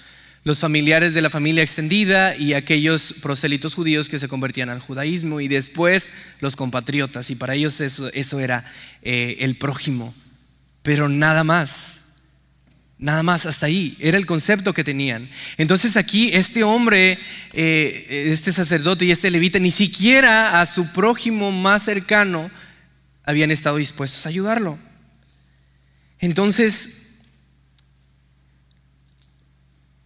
familiares 0.58 1.14
de 1.14 1.22
la 1.22 1.30
familia 1.30 1.64
extendida 1.64 2.38
y 2.38 2.54
aquellos 2.54 3.16
prosélitos 3.22 3.76
judíos 3.76 4.08
que 4.08 4.20
se 4.20 4.30
convertían 4.30 4.70
al 4.70 4.80
judaísmo. 4.80 5.42
Y 5.42 5.48
después 5.48 6.10
los 6.40 6.56
compatriotas. 6.56 7.30
Y 7.32 7.36
para 7.36 7.56
ellos 7.56 7.82
eso, 7.82 8.10
eso 8.14 8.40
era 8.40 8.66
eh, 9.02 9.38
el 9.42 9.56
prójimo, 9.56 10.14
pero 10.84 11.10
nada 11.10 11.44
más. 11.44 12.09
Nada 13.00 13.24
más, 13.24 13.46
hasta 13.46 13.66
ahí. 13.66 13.98
Era 14.02 14.18
el 14.18 14.26
concepto 14.26 14.74
que 14.74 14.84
tenían. 14.84 15.28
Entonces 15.58 15.96
aquí 15.96 16.32
este 16.34 16.66
hombre, 16.66 17.18
eh, 17.54 18.28
este 18.30 18.52
sacerdote 18.52 19.06
y 19.06 19.12
este 19.12 19.32
levita, 19.32 19.58
ni 19.58 19.72
siquiera 19.72 20.60
a 20.60 20.66
su 20.66 20.86
prójimo 20.92 21.52
más 21.52 21.84
cercano 21.84 22.52
habían 23.24 23.52
estado 23.52 23.78
dispuestos 23.78 24.26
a 24.26 24.30
ayudarlo. 24.30 24.78
Entonces, 26.20 27.08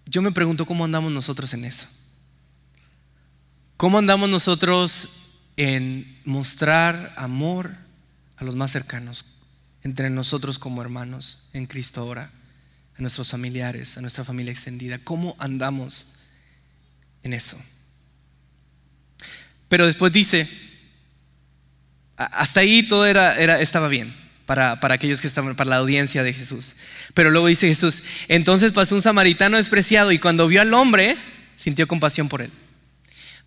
yo 0.05 0.21
me 0.21 0.31
pregunto 0.31 0.67
cómo 0.67 0.85
andamos 0.85 1.11
nosotros 1.11 1.51
en 1.55 1.65
eso. 1.65 1.87
¿Cómo 3.75 3.97
andamos 3.97 4.29
nosotros 4.29 5.39
en 5.57 6.19
mostrar 6.25 7.11
amor 7.15 7.71
a 8.37 8.43
los 8.43 8.55
más 8.55 8.71
cercanos, 8.71 9.25
entre 9.81 10.11
nosotros 10.11 10.59
como 10.59 10.81
hermanos 10.81 11.49
en 11.53 11.65
Cristo 11.65 12.01
ahora, 12.01 12.29
nuestros 13.03 13.29
familiares, 13.29 13.97
a 13.97 14.01
nuestra 14.01 14.23
familia 14.23 14.51
extendida? 14.51 14.97
¿Cómo 14.97 15.35
andamos 15.37 16.15
en 17.21 17.33
eso? 17.33 17.61
Pero 19.69 19.85
después 19.85 20.11
dice, 20.11 20.47
hasta 22.15 22.59
ahí 22.59 22.83
todo 22.83 23.05
era, 23.05 23.59
estaba 23.59 23.87
bien 23.87 24.13
para, 24.45 24.77
aquellos 24.81 25.21
que 25.21 25.27
estaban, 25.27 25.55
para 25.55 25.69
la 25.69 25.77
audiencia 25.77 26.23
de 26.23 26.33
Jesús. 26.33 26.75
Pero 27.13 27.31
luego 27.31 27.47
dice 27.47 27.67
Jesús, 27.67 28.03
entonces 28.27 28.71
pasó 28.71 28.95
un 28.95 29.01
samaritano 29.01 29.57
despreciado 29.57 30.11
y 30.11 30.19
cuando 30.19 30.47
vio 30.47 30.61
al 30.61 30.73
hombre, 30.73 31.15
sintió 31.57 31.87
compasión 31.87 32.29
por 32.29 32.41
él. 32.41 32.51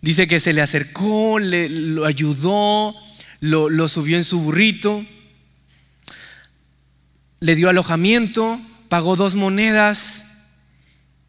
Dice 0.01 0.27
que 0.27 0.39
se 0.39 0.53
le 0.53 0.61
acercó, 0.61 1.39
le, 1.39 1.69
lo 1.69 2.05
ayudó, 2.05 2.95
lo, 3.39 3.69
lo 3.69 3.87
subió 3.87 4.17
en 4.17 4.23
su 4.23 4.39
burrito. 4.39 5.05
le 7.39 7.55
dio 7.55 7.69
alojamiento, 7.69 8.59
pagó 8.89 9.15
dos 9.15 9.35
monedas. 9.35 10.23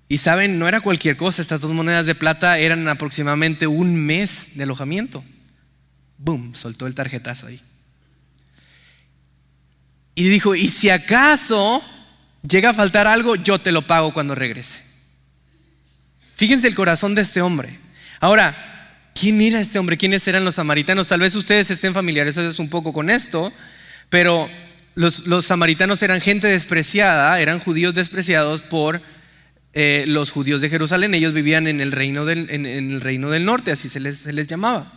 Y 0.09 0.19
saben, 0.19 0.59
no 0.59 0.69
era 0.69 0.81
cualquier 0.81 1.17
cosa, 1.17 1.43
estas 1.43 1.61
dos 1.61 1.73
monedas 1.73 2.07
de 2.07 2.15
plata 2.15 2.59
eran 2.59 2.89
aproximadamente 2.89 3.67
un 3.67 3.95
mes 3.95 4.57
de 4.57 4.63
alojamiento. 4.63 5.23
Boom, 6.17 6.55
soltó 6.55 6.87
el 6.87 6.95
tarjetazo 6.95 7.47
ahí. 7.47 7.61
Y 10.15 10.29
dijo, 10.29 10.55
y 10.55 10.67
si 10.69 10.91
acaso 10.91 11.83
llega 12.43 12.71
a 12.71 12.75
faltar 12.75 13.07
algo, 13.07 13.37
yo 13.37 13.61
te 13.61 13.71
lo 13.71 13.87
pago 13.87 14.13
cuando 14.13 14.35
regrese. 14.35 14.81
Fíjense 16.35 16.69
el 16.69 16.75
corazón 16.75 17.15
de 17.15 17.23
este 17.23 17.43
hombre. 17.43 17.79
Ahora, 18.19 19.11
¿quién 19.15 19.41
era 19.41 19.61
este 19.61 19.79
hombre? 19.79 19.97
¿Quiénes 19.97 20.27
eran 20.27 20.45
los 20.45 20.57
samaritanos? 20.57 21.09
Tal 21.09 21.21
vez 21.21 21.35
ustedes 21.35 21.71
estén 21.71 21.95
familiarizados 21.95 22.59
un 22.59 22.69
poco 22.69 22.93
con 22.93 23.11
esto, 23.11 23.53
pero 24.09 24.49
los, 24.99 25.47
samaritanos 25.47 26.03
eran 26.03 26.21
gente 26.21 26.49
despreciada, 26.49 27.41
eran 27.41 27.61
judíos 27.61 27.95
despreciados 27.95 28.63
por 28.63 29.01
eh, 29.73 30.05
los 30.09 30.33
judíos 30.33 30.61
de 30.61 30.69
Jerusalén. 30.69 31.15
Ellos 31.15 31.33
vivían 31.33 31.69
en 31.69 31.81
el 31.81 31.93
reino 31.93 32.25
del, 32.25 33.45
norte, 33.45 33.71
así 33.71 33.89
se 33.89 34.01
les, 34.01 34.19
se 34.19 34.33
les 34.33 34.49
llamaba. 34.49 34.93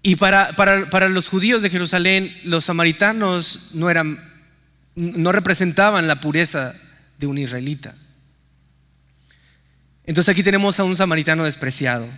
Y 0.00 0.16
para, 0.16 0.56
para, 0.56 1.08
los 1.10 1.28
judíos 1.28 1.62
de 1.62 1.68
Jerusalén, 1.68 2.34
los 2.44 2.64
samaritanos 2.64 3.72
no 3.74 3.90
eran, 3.90 4.18
no 4.96 5.32
representaban 5.32 6.08
la 6.08 6.18
pureza 6.18 6.74
de 7.18 7.26
un 7.26 7.36
israelita. 7.36 7.94
Entonces 10.04 10.32
aquí 10.32 10.42
tenemos 10.42 10.80
a 10.80 10.84
un 10.84 10.96
samaritano 10.96 11.44
despreciado. 11.44 12.08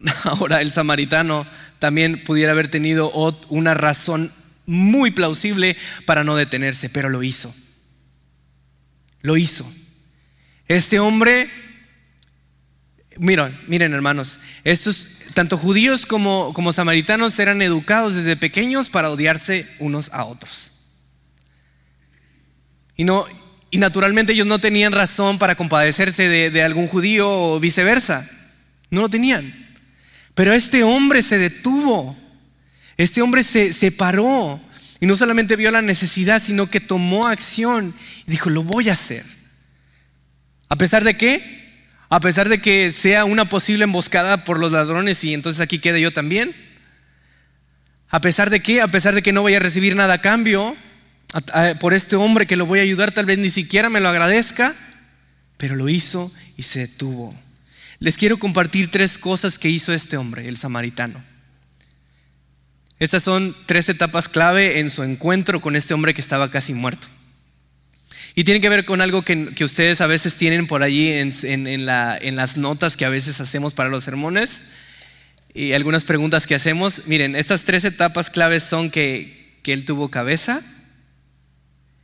Ahora 0.24 0.60
el 0.60 0.72
samaritano 0.72 1.46
también 1.78 2.24
pudiera 2.24 2.52
haber 2.52 2.70
tenido 2.70 3.10
una 3.48 3.74
razón 3.74 4.32
muy 4.66 5.10
plausible 5.10 5.76
para 6.04 6.24
no 6.24 6.36
detenerse, 6.36 6.90
pero 6.90 7.08
lo 7.08 7.22
hizo. 7.22 7.54
Lo 9.22 9.36
hizo. 9.36 9.70
Este 10.66 11.00
hombre, 11.00 11.48
miren, 13.18 13.58
miren 13.66 13.94
hermanos, 13.94 14.38
estos 14.64 15.08
tanto 15.34 15.56
judíos 15.56 16.04
como, 16.04 16.52
como 16.52 16.72
samaritanos 16.72 17.38
eran 17.38 17.62
educados 17.62 18.16
desde 18.16 18.36
pequeños 18.36 18.88
para 18.88 19.10
odiarse 19.10 19.66
unos 19.78 20.12
a 20.12 20.24
otros. 20.24 20.72
Y, 22.96 23.04
no, 23.04 23.24
y 23.70 23.78
naturalmente 23.78 24.32
ellos 24.32 24.46
no 24.46 24.58
tenían 24.58 24.92
razón 24.92 25.38
para 25.38 25.54
compadecerse 25.54 26.28
de, 26.28 26.50
de 26.50 26.62
algún 26.62 26.88
judío 26.88 27.30
o 27.30 27.60
viceversa. 27.60 28.28
No 28.90 29.02
lo 29.02 29.08
tenían. 29.08 29.67
Pero 30.38 30.54
este 30.54 30.84
hombre 30.84 31.20
se 31.22 31.36
detuvo. 31.36 32.16
Este 32.96 33.22
hombre 33.22 33.42
se, 33.42 33.72
se 33.72 33.90
paró. 33.90 34.60
Y 35.00 35.06
no 35.06 35.16
solamente 35.16 35.56
vio 35.56 35.72
la 35.72 35.82
necesidad, 35.82 36.40
sino 36.40 36.70
que 36.70 36.78
tomó 36.78 37.26
acción 37.26 37.92
y 38.24 38.30
dijo, 38.30 38.48
lo 38.48 38.62
voy 38.62 38.88
a 38.88 38.92
hacer. 38.92 39.24
¿A 40.68 40.76
pesar 40.76 41.02
de 41.02 41.16
qué? 41.16 41.88
A 42.08 42.20
pesar 42.20 42.48
de 42.48 42.60
que 42.60 42.92
sea 42.92 43.24
una 43.24 43.48
posible 43.48 43.82
emboscada 43.82 44.44
por 44.44 44.60
los 44.60 44.70
ladrones 44.70 45.24
y 45.24 45.34
entonces 45.34 45.60
aquí 45.60 45.80
quede 45.80 46.00
yo 46.00 46.12
también. 46.12 46.54
A 48.08 48.20
pesar 48.20 48.48
de 48.48 48.60
qué? 48.60 48.80
A 48.80 48.86
pesar 48.86 49.16
de 49.16 49.22
que 49.22 49.32
no 49.32 49.42
voy 49.42 49.56
a 49.56 49.58
recibir 49.58 49.96
nada 49.96 50.14
a 50.14 50.20
cambio 50.20 50.76
por 51.80 51.94
este 51.94 52.14
hombre 52.14 52.46
que 52.46 52.54
lo 52.54 52.64
voy 52.64 52.78
a 52.78 52.82
ayudar, 52.82 53.10
tal 53.10 53.26
vez 53.26 53.38
ni 53.38 53.50
siquiera 53.50 53.88
me 53.88 53.98
lo 53.98 54.08
agradezca, 54.08 54.72
pero 55.56 55.74
lo 55.74 55.88
hizo 55.88 56.30
y 56.56 56.62
se 56.62 56.78
detuvo. 56.78 57.34
Les 58.00 58.16
quiero 58.16 58.38
compartir 58.38 58.90
tres 58.90 59.18
cosas 59.18 59.58
que 59.58 59.68
hizo 59.68 59.92
este 59.92 60.16
hombre, 60.16 60.48
el 60.48 60.56
samaritano. 60.56 61.22
Estas 62.98 63.22
son 63.22 63.56
tres 63.66 63.88
etapas 63.88 64.28
clave 64.28 64.80
en 64.80 64.90
su 64.90 65.02
encuentro 65.02 65.60
con 65.60 65.76
este 65.76 65.94
hombre 65.94 66.14
que 66.14 66.20
estaba 66.20 66.50
casi 66.50 66.74
muerto. 66.74 67.06
Y 68.34 68.44
tiene 68.44 68.60
que 68.60 68.68
ver 68.68 68.84
con 68.84 69.00
algo 69.00 69.22
que, 69.22 69.52
ustedes 69.64 70.00
a 70.00 70.06
veces 70.06 70.36
tienen 70.36 70.68
por 70.68 70.84
allí 70.84 71.10
en, 71.10 71.86
las 71.86 72.56
notas 72.56 72.96
que 72.96 73.04
a 73.04 73.08
veces 73.08 73.40
hacemos 73.40 73.74
para 73.74 73.88
los 73.88 74.04
sermones 74.04 74.62
y 75.54 75.72
algunas 75.72 76.04
preguntas 76.04 76.46
que 76.46 76.54
hacemos. 76.54 77.02
Miren, 77.06 77.34
estas 77.34 77.64
tres 77.64 77.84
etapas 77.84 78.30
claves 78.30 78.62
son 78.62 78.90
que, 78.90 79.58
que 79.64 79.72
él 79.72 79.84
tuvo 79.84 80.08
cabeza, 80.08 80.62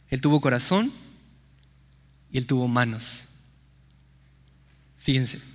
él 0.08 0.20
tuvo 0.20 0.40
corazón 0.40 0.92
y 2.32 2.38
él 2.38 2.46
tuvo 2.46 2.66
manos. 2.66 3.28
Fíjense. 4.96 5.53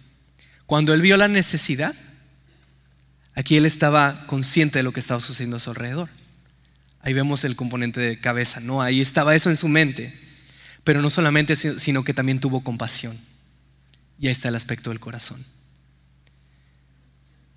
Cuando 0.69 0.93
él 0.93 1.01
vio 1.01 1.17
la 1.17 1.27
necesidad, 1.27 1.95
aquí 3.33 3.57
él 3.57 3.65
estaba 3.65 4.27
consciente 4.27 4.77
de 4.77 4.83
lo 4.83 4.91
que 4.91 4.99
estaba 4.99 5.19
sucediendo 5.19 5.57
a 5.57 5.59
su 5.59 5.71
alrededor. 5.71 6.09
Ahí 7.01 7.11
vemos 7.11 7.43
el 7.43 7.55
componente 7.55 7.99
de 7.99 8.19
cabeza, 8.19 8.59
¿no? 8.59 8.83
Ahí 8.83 9.01
estaba 9.01 9.33
eso 9.33 9.49
en 9.49 9.57
su 9.57 9.67
mente. 9.67 10.15
Pero 10.83 11.01
no 11.01 11.09
solamente, 11.09 11.55
sino 11.55 12.03
que 12.03 12.13
también 12.13 12.39
tuvo 12.39 12.63
compasión. 12.63 13.17
Y 14.19 14.27
ahí 14.27 14.31
está 14.31 14.49
el 14.49 14.55
aspecto 14.55 14.91
del 14.91 14.99
corazón. 14.99 15.43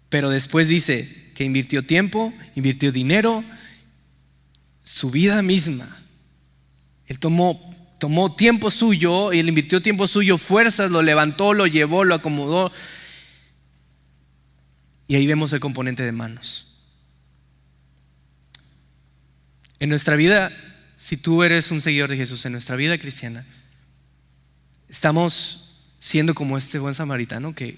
Pero 0.09 0.31
después 0.31 0.67
dice 0.69 1.33
que 1.35 1.45
invirtió 1.45 1.85
tiempo, 1.85 2.33
invirtió 2.55 2.93
dinero, 2.93 3.45
su 4.85 5.11
vida 5.11 5.43
misma. 5.43 5.99
Él 7.09 7.19
tomó, 7.19 7.61
tomó 8.01 8.35
tiempo 8.35 8.71
suyo 8.71 9.33
él 9.33 9.51
invirtió 9.51 9.83
tiempo 9.83 10.07
suyo, 10.07 10.39
fuerzas, 10.39 10.91
lo 10.91 11.03
levantó, 11.03 11.53
lo 11.53 11.67
llevó, 11.67 12.05
lo 12.05 12.15
acomodó, 12.15 12.73
y 15.13 15.15
ahí 15.15 15.27
vemos 15.27 15.53
el 15.53 15.61
componente 15.61 16.03
de 16.03 16.11
manos. 16.11 16.69
En 19.79 19.91
nuestra 19.91 20.17
vida, 20.17 20.51
si 20.99 21.19
tú 21.19 21.43
eres 21.43 21.71
un 21.71 21.83
seguidor 21.83 22.09
de 22.09 22.17
Jesús, 22.17 22.47
en 22.47 22.53
nuestra 22.53 22.77
vida 22.77 22.97
cristiana, 22.97 23.45
estamos 24.89 25.83
siendo 26.01 26.33
como 26.33 26.57
este 26.57 26.79
buen 26.79 26.95
samaritano 26.95 27.55
que, 27.55 27.77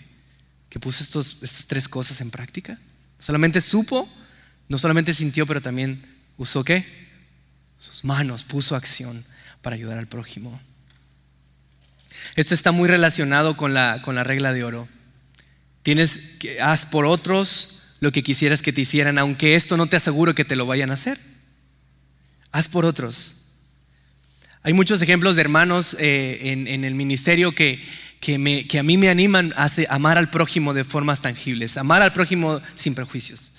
que 0.70 0.78
puso 0.78 1.02
estos, 1.02 1.42
estas 1.42 1.66
tres 1.66 1.88
cosas 1.88 2.20
en 2.20 2.30
práctica. 2.30 2.78
Solamente 3.18 3.60
supo, 3.60 4.08
no 4.68 4.78
solamente 4.78 5.12
sintió, 5.12 5.44
pero 5.44 5.60
también 5.60 6.06
usó 6.36 6.62
qué? 6.62 6.86
Sus 7.80 8.04
manos, 8.04 8.44
puso 8.44 8.76
acción 8.76 9.24
para 9.60 9.74
ayudar 9.74 9.98
al 9.98 10.06
prójimo. 10.06 10.60
Esto 12.36 12.54
está 12.54 12.70
muy 12.70 12.88
relacionado 12.88 13.56
con 13.56 13.74
la, 13.74 14.02
con 14.02 14.14
la 14.14 14.22
regla 14.22 14.52
de 14.52 14.62
oro. 14.62 14.88
Tienes 15.84 16.18
que 16.40 16.60
haz 16.62 16.86
por 16.86 17.04
otros 17.04 17.92
lo 18.00 18.10
que 18.10 18.22
quisieras 18.22 18.62
que 18.62 18.72
te 18.72 18.80
hicieran, 18.80 19.18
aunque 19.18 19.54
esto 19.54 19.76
no 19.76 19.86
te 19.86 19.96
aseguro 19.96 20.34
que 20.34 20.44
te 20.44 20.56
lo 20.56 20.66
vayan 20.66 20.90
a 20.90 20.94
hacer. 20.94 21.20
Haz 22.52 22.68
por 22.68 22.86
otros. 22.86 23.42
Hay 24.62 24.72
muchos 24.72 25.02
ejemplos 25.02 25.36
de 25.36 25.42
hermanos 25.42 25.94
eh, 26.00 26.66
en, 26.66 26.84
el 26.84 26.94
ministerio 26.94 27.54
que, 27.54 27.84
que, 28.18 28.78
a 28.78 28.82
mí 28.82 28.96
me 28.96 29.10
animan 29.10 29.52
a 29.56 29.68
amar 29.90 30.16
al 30.16 30.30
prójimo 30.30 30.72
de 30.72 30.84
formas 30.84 31.20
tangibles, 31.20 31.76
amar 31.76 32.00
al 32.00 32.14
prójimo 32.14 32.62
sin 32.74 32.94
prejuicios. 32.94 33.52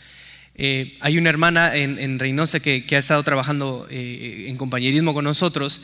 Eh, 0.56 0.98
hay 1.02 1.20
una 1.20 1.30
hermana 1.30 1.76
en, 1.76 2.18
Reynosa 2.18 2.60
que, 2.60 2.84
ha 2.92 2.98
estado 2.98 3.22
trabajando 3.22 3.88
eh, 3.92 4.46
en 4.48 4.58
compañerismo 4.58 5.14
con 5.14 5.26
nosotros 5.26 5.82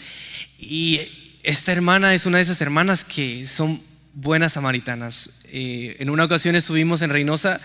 y 0.57 0.99
esta 1.43 1.71
hermana 1.71 2.15
es 2.15 2.25
una 2.25 2.37
de 2.37 2.43
esas 2.43 2.61
hermanas 2.61 3.05
que 3.05 3.45
son 3.45 3.79
buenas 4.13 4.53
samaritanas. 4.53 5.41
Eh, 5.51 5.95
en 5.99 6.09
una 6.09 6.25
ocasión 6.25 6.55
estuvimos 6.55 7.01
en 7.01 7.09
Reynosa 7.09 7.59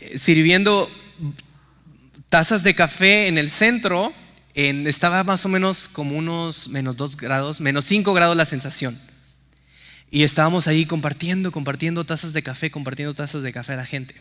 eh, 0.00 0.18
sirviendo 0.18 0.90
tazas 2.28 2.62
de 2.62 2.74
café 2.74 3.28
en 3.28 3.38
el 3.38 3.50
centro. 3.50 4.12
estaba 4.54 5.24
más 5.24 5.44
o 5.46 5.48
menos 5.48 5.88
como 5.88 6.16
unos 6.16 6.68
menos 6.68 6.96
2 6.96 7.16
grados, 7.16 7.60
menos 7.60 7.84
5 7.84 8.12
grados 8.14 8.36
la 8.36 8.44
sensación. 8.44 8.98
Y 10.10 10.24
estábamos 10.24 10.68
ahí 10.68 10.84
compartiendo, 10.84 11.52
compartiendo 11.52 12.04
tazas 12.04 12.32
de 12.34 12.42
café, 12.42 12.70
compartiendo 12.70 13.14
tazas 13.14 13.42
de 13.42 13.52
café 13.52 13.72
a 13.72 13.76
la 13.76 13.86
gente. 13.86 14.14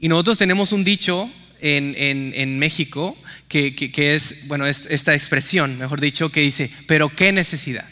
Y 0.00 0.08
nosotros 0.08 0.38
tenemos 0.38 0.72
un 0.72 0.84
dicho 0.84 1.30
en, 1.60 2.58
México 2.58 3.16
que, 3.48 3.74
que, 3.74 4.14
es, 4.14 4.46
bueno, 4.48 4.66
es 4.66 4.86
esta 4.90 5.14
expresión, 5.14 5.78
mejor 5.78 6.00
dicho, 6.00 6.30
que 6.30 6.40
dice, 6.40 6.70
pero 6.86 7.14
qué 7.14 7.32
necesidad. 7.32 7.88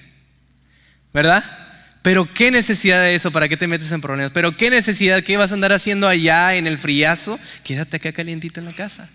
¿Verdad? 1.12 1.61
Pero 2.02 2.32
qué 2.34 2.50
necesidad 2.50 3.00
de 3.00 3.14
eso, 3.14 3.30
¿para 3.30 3.48
qué 3.48 3.56
te 3.56 3.68
metes 3.68 3.92
en 3.92 4.00
problemas? 4.00 4.32
Pero 4.32 4.56
qué 4.56 4.70
necesidad, 4.70 5.22
¿qué 5.22 5.36
vas 5.36 5.52
a 5.52 5.54
andar 5.54 5.72
haciendo 5.72 6.08
allá 6.08 6.54
en 6.56 6.66
el 6.66 6.76
friazo? 6.78 7.38
Quédate 7.62 7.96
acá 7.96 8.12
calientito 8.12 8.58
en 8.58 8.66
la 8.66 8.72
casa. 8.72 9.08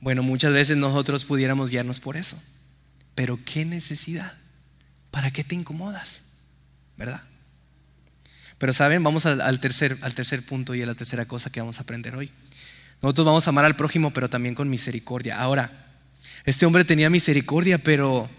Bueno, 0.00 0.22
muchas 0.22 0.52
veces 0.52 0.76
nosotros 0.76 1.24
pudiéramos 1.24 1.70
guiarnos 1.70 2.00
por 2.00 2.16
eso. 2.16 2.40
Pero 3.14 3.38
qué 3.44 3.64
necesidad, 3.64 4.34
¿para 5.10 5.30
qué 5.30 5.42
te 5.42 5.54
incomodas? 5.54 6.22
¿Verdad? 6.96 7.22
Pero 8.58 8.72
saben, 8.72 9.02
vamos 9.02 9.26
al, 9.26 9.60
tercer, 9.60 9.96
al 10.02 10.14
tercer 10.14 10.44
punto 10.44 10.74
y 10.74 10.82
a 10.82 10.86
la 10.86 10.94
tercera 10.94 11.24
cosa 11.24 11.50
que 11.50 11.60
vamos 11.60 11.78
a 11.78 11.82
aprender 11.82 12.14
hoy. 12.14 12.30
Nosotros 13.00 13.26
vamos 13.26 13.46
a 13.46 13.50
amar 13.50 13.64
al 13.64 13.74
prójimo, 13.74 14.12
pero 14.12 14.28
también 14.28 14.54
con 14.54 14.68
misericordia. 14.68 15.40
Ahora, 15.40 15.70
este 16.44 16.66
hombre 16.66 16.84
tenía 16.84 17.10
misericordia, 17.10 17.78
pero 17.78 18.30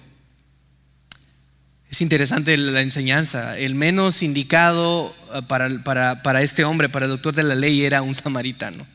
es 1.94 2.02
interesante 2.02 2.58
la 2.58 2.82
enseñanza. 2.82 3.56
El 3.56 3.76
menos 3.76 4.24
indicado 4.24 5.16
eh, 5.32 5.44
para, 5.48 6.42
este 6.42 6.64
hombre, 6.64 6.90
para 6.90 7.06
el 7.06 7.12
doctor 7.12 7.36
de 7.36 7.44
la 7.44 7.54
ley, 7.54 7.84
era 7.84 8.02
un 8.02 8.16
samaritano. 8.16 8.88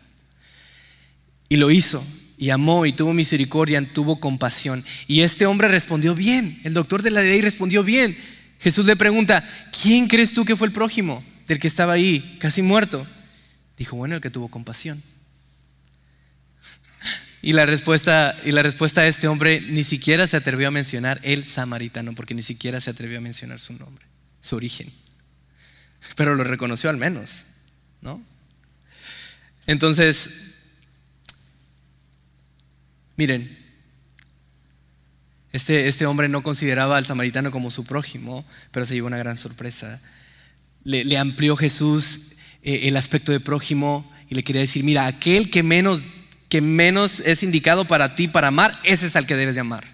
Y 1.48 1.58
lo 1.58 1.70
hizo, 1.70 2.04
y 2.36 2.50
amó, 2.50 2.86
y 2.86 2.92
tuvo 2.92 3.12
misericordia, 3.12 3.80
y 3.80 3.86
tuvo 3.86 4.18
compasión. 4.18 4.84
Y 5.06 5.20
este 5.20 5.46
hombre 5.46 5.68
respondió 5.68 6.16
bien, 6.16 6.58
el 6.64 6.74
doctor 6.74 7.02
de 7.02 7.12
la 7.12 7.22
ley 7.22 7.40
respondió 7.40 7.84
bien. 7.84 8.18
Jesús 8.58 8.84
le 8.86 8.96
pregunta, 8.96 9.48
¿quién 9.80 10.08
crees 10.08 10.34
tú 10.34 10.44
que 10.44 10.56
fue 10.56 10.66
el 10.66 10.72
prójimo 10.72 11.22
del 11.46 11.60
que 11.60 11.68
estaba 11.68 11.92
ahí, 11.92 12.36
casi 12.40 12.62
muerto? 12.62 13.06
Dijo, 13.76 13.94
bueno, 13.94 14.16
el 14.16 14.20
que 14.20 14.30
tuvo 14.30 14.48
compasión. 14.48 15.00
Y 17.40 17.52
la 17.52 17.66
respuesta, 17.66 18.36
y 18.44 18.50
la 18.50 18.62
respuesta 18.62 19.02
de 19.02 19.08
este 19.08 19.28
hombre 19.28 19.60
ni 19.60 19.84
siquiera 19.84 20.26
se 20.26 20.36
atrevió 20.36 20.68
a 20.68 20.72
mencionar 20.72 21.20
el 21.22 21.46
samaritano, 21.46 22.14
porque 22.14 22.34
ni 22.34 22.42
siquiera 22.42 22.80
se 22.80 22.90
atrevió 22.90 23.18
a 23.18 23.20
mencionar 23.20 23.60
su 23.60 23.74
nombre, 23.74 24.04
su 24.40 24.56
origen. 24.56 24.90
Pero 26.16 26.34
lo 26.34 26.44
reconoció 26.44 26.90
al 26.90 26.96
menos, 26.96 27.44
¿no? 28.00 28.22
Entonces, 29.66 30.30
miren, 33.16 33.56
este, 35.52 35.88
este 35.88 36.06
hombre 36.06 36.28
no 36.28 36.42
consideraba 36.42 36.96
al 36.96 37.06
samaritano 37.06 37.50
como 37.50 37.70
su 37.70 37.84
prójimo, 37.84 38.44
pero 38.70 38.84
se 38.84 38.94
llevó 38.94 39.06
una 39.06 39.18
gran 39.18 39.36
sorpresa. 39.36 40.00
Le, 40.84 41.18
amplió 41.18 41.56
Jesús 41.56 42.36
eh, 42.62 42.80
el 42.84 42.96
aspecto 42.96 43.32
de 43.32 43.40
prójimo 43.40 44.10
y 44.28 44.34
le 44.34 44.42
quería 44.42 44.62
decir, 44.62 44.84
mira, 44.84 45.06
aquel 45.06 45.50
que 45.50 45.62
menos 45.62 46.02
que 46.48 46.60
menos 46.60 47.20
es 47.20 47.42
indicado 47.42 47.86
para 47.86 48.14
ti 48.14 48.28
para 48.28 48.48
amar, 48.48 48.78
ese 48.84 49.06
es 49.06 49.16
al 49.16 49.26
que 49.26 49.36
debes 49.36 49.54
de 49.54 49.60
amar. 49.60 49.84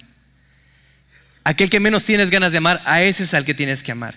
Aquel 1.43 1.69
que 1.69 1.81
menos 1.81 2.05
tienes 2.05 2.31
ganas 2.31 2.53
de 2.53 2.59
amar, 2.59 2.83
a 2.87 3.03
ese 3.03 3.25
es 3.25 3.35
al 3.35 3.45
que 3.45 3.55
tienes 3.55 3.83
que 3.83 3.93
amar. 3.93 4.17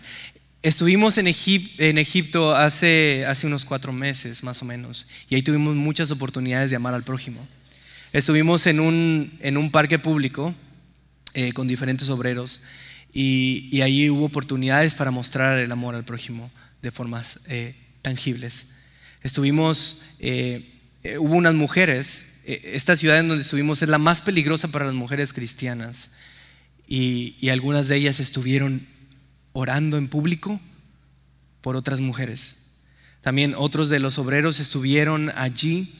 Estuvimos 0.63 1.17
en, 1.17 1.27
Egipto 1.27 2.55
hace, 2.55 3.25
unos 3.43 3.63
cuatro 3.65 3.93
meses 3.93 4.43
más 4.43 4.61
o 4.61 4.65
menos 4.65 5.07
y 5.29 5.35
ahí 5.35 5.41
tuvimos 5.41 5.75
muchas 5.75 6.11
oportunidades 6.11 6.69
de 6.69 6.75
amar 6.75 6.93
al 6.93 7.03
prójimo. 7.03 7.47
Estuvimos 8.13 8.65
en 8.67 8.79
un, 8.79 9.37
en 9.41 9.57
un 9.57 9.71
parque 9.71 9.99
público 9.99 10.53
eh, 11.33 11.53
con 11.53 11.67
diferentes 11.67 12.09
obreros 12.09 12.61
y, 13.13 13.69
y, 13.71 13.81
ahí 13.81 14.09
hubo 14.09 14.25
oportunidades 14.25 14.93
para 14.95 15.11
mostrar 15.11 15.59
el 15.59 15.71
amor 15.71 15.95
al 15.95 16.03
prójimo 16.03 16.51
de 16.81 16.91
formas 16.91 17.41
eh, 17.47 17.75
tangibles. 18.01 18.77
Estuvimos, 19.23 20.03
eh, 20.19 20.69
hubo 21.19 21.35
unas 21.35 21.55
mujeres 21.55 22.37
eh, 22.47 22.71
esta 22.75 22.95
ciudad 22.95 23.19
en 23.19 23.27
donde 23.27 23.43
estuvimos 23.43 23.83
es 23.83 23.89
la 23.89 23.97
más 23.97 24.21
peligrosa 24.21 24.69
para 24.69 24.85
las 24.85 24.95
mujeres 24.95 25.33
cristianas 25.33 26.11
y, 26.87 27.49
algunas 27.49 27.89
de 27.89 27.97
ellas 27.97 28.21
estuvieron 28.21 28.87
orando 29.51 29.97
en 29.97 30.07
público 30.07 30.59
por 31.59 31.75
otras 31.75 31.99
mujeres. 31.99 32.67
También 33.19 33.53
otros 33.57 33.89
de 33.89 33.99
los 33.99 34.17
obreros 34.17 34.61
estuvieron 34.61 35.29
allí 35.35 35.93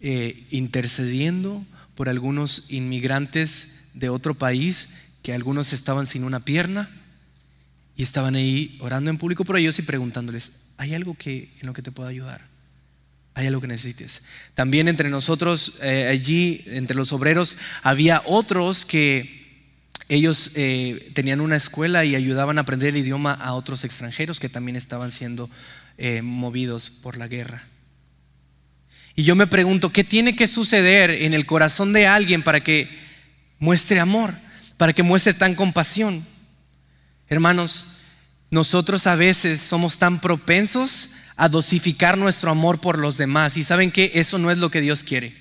eh, 0.00 0.46
intercediendo 0.50 1.62
por 1.94 2.08
algunos 2.08 2.70
inmigrantes 2.70 3.88
de 3.92 4.08
otro 4.08 4.34
país 4.34 4.88
que 5.22 5.34
algunos 5.34 5.74
estaban 5.74 6.06
sin 6.06 6.24
una 6.24 6.40
pierna 6.40 6.88
y 7.94 8.02
estaban 8.02 8.36
ahí 8.36 8.78
orando 8.80 9.10
en 9.10 9.18
público 9.18 9.44
por 9.44 9.58
ellos 9.58 9.78
y 9.78 9.82
preguntándoles, 9.82 10.68
¿hay 10.78 10.94
algo 10.94 11.14
que, 11.14 11.52
en 11.60 11.66
lo 11.66 11.74
que 11.74 11.82
te 11.82 11.92
pueda 11.92 12.08
ayudar? 12.08 12.40
Hay 13.40 13.46
algo 13.46 13.60
que 13.60 13.66
necesites. 13.66 14.22
También 14.54 14.86
entre 14.86 15.08
nosotros, 15.08 15.74
eh, 15.82 16.08
allí, 16.10 16.62
entre 16.66 16.96
los 16.96 17.12
obreros, 17.12 17.56
había 17.82 18.22
otros 18.26 18.84
que 18.84 19.64
ellos 20.08 20.52
eh, 20.56 21.10
tenían 21.14 21.40
una 21.40 21.56
escuela 21.56 22.04
y 22.04 22.14
ayudaban 22.14 22.58
a 22.58 22.62
aprender 22.62 22.90
el 22.90 22.98
idioma 22.98 23.32
a 23.32 23.54
otros 23.54 23.84
extranjeros 23.84 24.40
que 24.40 24.50
también 24.50 24.76
estaban 24.76 25.10
siendo 25.10 25.48
eh, 25.96 26.20
movidos 26.20 26.90
por 26.90 27.16
la 27.16 27.28
guerra. 27.28 27.64
Y 29.16 29.22
yo 29.22 29.34
me 29.34 29.46
pregunto, 29.46 29.90
¿qué 29.90 30.04
tiene 30.04 30.36
que 30.36 30.46
suceder 30.46 31.10
en 31.10 31.32
el 31.32 31.46
corazón 31.46 31.92
de 31.94 32.06
alguien 32.06 32.42
para 32.42 32.62
que 32.62 32.88
muestre 33.58 34.00
amor, 34.00 34.34
para 34.76 34.92
que 34.92 35.02
muestre 35.02 35.32
tan 35.32 35.54
compasión? 35.54 36.26
Hermanos, 37.28 37.86
nosotros 38.50 39.06
a 39.06 39.14
veces 39.14 39.60
somos 39.60 39.98
tan 39.98 40.20
propensos 40.20 41.14
a 41.40 41.48
dosificar 41.48 42.18
nuestro 42.18 42.50
amor 42.50 42.82
por 42.82 42.98
los 42.98 43.16
demás. 43.16 43.56
Y 43.56 43.62
saben 43.62 43.90
que 43.90 44.12
eso 44.14 44.38
no 44.38 44.50
es 44.50 44.58
lo 44.58 44.70
que 44.70 44.82
Dios 44.82 45.02
quiere. 45.02 45.32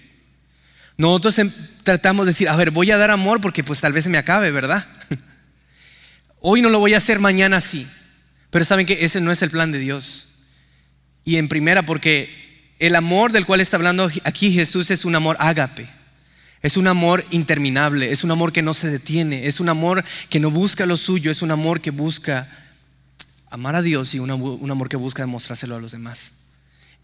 Nosotros 0.96 1.38
em, 1.40 1.52
tratamos 1.84 2.26
de 2.26 2.32
decir, 2.32 2.48
a 2.48 2.56
ver, 2.56 2.72
voy 2.72 2.90
a 2.90 2.98
dar 2.98 3.12
amor 3.12 3.42
porque 3.42 3.66
pues 3.66 3.82
tal 3.82 3.92
vez 3.92 4.06
se 4.06 4.10
me 4.10 4.18
acabe, 4.18 4.50
¿verdad? 4.50 4.88
Hoy 6.40 6.62
no 6.62 6.70
lo 6.70 6.80
voy 6.80 6.94
a 6.94 7.00
hacer, 7.00 7.20
mañana 7.20 7.60
sí. 7.60 7.86
Pero 8.50 8.64
saben 8.64 8.86
que 8.86 9.04
ese 9.04 9.20
no 9.20 9.30
es 9.34 9.42
el 9.42 9.50
plan 9.50 9.74
de 9.74 9.80
Dios. 9.80 10.30
Y 11.26 11.36
en 11.36 11.50
primera, 11.50 11.84
porque 11.84 12.74
el 12.80 12.96
amor 12.96 13.34
del 13.34 13.46
cual 13.46 13.60
está 13.60 13.76
hablando 13.76 14.10
aquí 14.24 14.54
Jesús 14.54 14.92
es 14.92 15.04
un 15.04 15.16
amor 15.16 15.36
ágape. 15.38 15.86
Es 16.62 16.78
un 16.78 16.88
amor 16.88 17.26
interminable, 17.32 18.14
es 18.14 18.24
un 18.24 18.32
amor 18.32 18.54
que 18.54 18.62
no 18.62 18.74
se 18.74 18.90
detiene, 18.90 19.48
es 19.48 19.60
un 19.60 19.68
amor 19.68 20.06
que 20.30 20.40
no 20.40 20.50
busca 20.50 20.86
lo 20.86 20.96
suyo, 20.96 21.30
es 21.30 21.42
un 21.42 21.52
amor 21.52 21.82
que 21.82 21.92
busca 21.92 22.48
amar 23.50 23.76
a 23.76 23.82
Dios 23.82 24.14
y 24.14 24.20
un 24.20 24.32
amor 24.32 24.90
que 24.90 24.98
busca 24.98 25.24
demostrárselo 25.24 25.76
a 25.76 25.80
los 25.80 25.92
demás. 25.92 26.34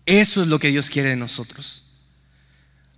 Eso 0.05 0.41
es 0.41 0.47
lo 0.47 0.60
que 0.60 0.69
Dios 0.69 0.89
quiere 0.89 1.10
de 1.10 1.15
nosotros. 1.15 1.84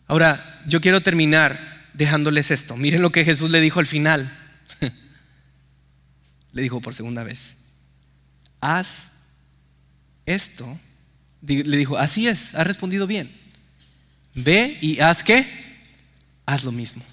Ahora, 0.07 0.63
yo 0.67 0.81
quiero 0.81 1.01
terminar 1.01 1.89
dejándoles 1.93 2.51
esto. 2.51 2.77
Miren 2.77 3.01
lo 3.01 3.11
que 3.11 3.25
Jesús 3.25 3.51
le 3.51 3.61
dijo 3.61 3.79
al 3.79 3.87
final. 3.87 4.31
le 6.51 6.61
dijo 6.61 6.81
por 6.81 6.93
segunda 6.93 7.23
vez, 7.23 7.57
haz 8.61 9.11
esto. 10.25 10.79
Le 11.41 11.77
dijo, 11.77 11.97
así 11.97 12.27
es, 12.27 12.55
has 12.55 12.67
respondido 12.67 13.07
bien. 13.07 13.29
Ve 14.33 14.77
y 14.81 14.99
haz 14.99 15.23
qué? 15.23 15.47
Haz 16.45 16.63
lo 16.63 16.71
mismo. 16.71 17.03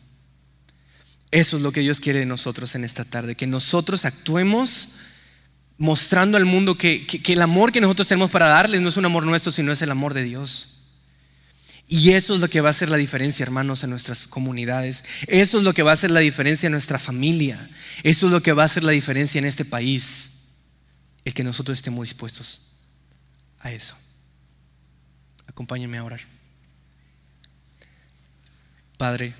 Eso 1.30 1.56
es 1.56 1.62
lo 1.62 1.72
que 1.72 1.80
Dios 1.80 1.98
quiere 1.98 2.20
de 2.20 2.26
nosotros 2.26 2.74
en 2.74 2.84
esta 2.84 3.04
tarde, 3.04 3.34
que 3.34 3.46
nosotros 3.46 4.04
actuemos 4.04 5.00
mostrando 5.78 6.36
al 6.36 6.44
mundo 6.44 6.76
que, 6.76 7.06
el 7.26 7.42
amor 7.42 7.72
que 7.72 7.80
nosotros 7.80 8.08
tenemos 8.08 8.30
para 8.30 8.46
darles 8.46 8.80
no 8.80 8.88
es 8.88 8.96
un 8.96 9.04
amor 9.04 9.24
nuestro, 9.24 9.52
sino 9.52 9.72
es 9.72 9.82
el 9.82 9.90
amor 9.90 10.14
de 10.14 10.22
Dios. 10.22 10.70
Y 11.86 12.12
eso 12.12 12.34
es 12.34 12.40
lo 12.40 12.48
que 12.48 12.60
va 12.60 12.68
a 12.68 12.70
hacer 12.70 12.88
la 12.88 12.96
diferencia, 12.96 13.42
hermanos, 13.42 13.84
en 13.84 13.90
nuestras 13.90 14.26
comunidades. 14.26 15.04
Eso 15.26 15.58
es 15.58 15.64
lo 15.64 15.74
que 15.74 15.82
va 15.82 15.90
a 15.90 15.94
hacer 15.94 16.10
la 16.10 16.20
diferencia 16.20 16.66
en 16.66 16.72
nuestra 16.72 16.98
familia. 16.98 17.68
Eso 18.02 18.26
es 18.26 18.32
lo 18.32 18.42
que 18.42 18.52
va 18.52 18.62
a 18.62 18.66
hacer 18.66 18.84
la 18.84 18.92
diferencia 18.92 19.38
en 19.38 19.44
este 19.44 19.64
país. 19.64 20.30
El 21.24 21.34
que 21.34 21.44
nosotros 21.44 21.76
estemos 21.76 22.04
dispuestos 22.04 22.62
a 23.60 23.70
eso. 23.72 23.96
Acompáñenme 25.46 25.98
a 25.98 26.04
orar. 26.04 26.20
Padre, 28.96 29.34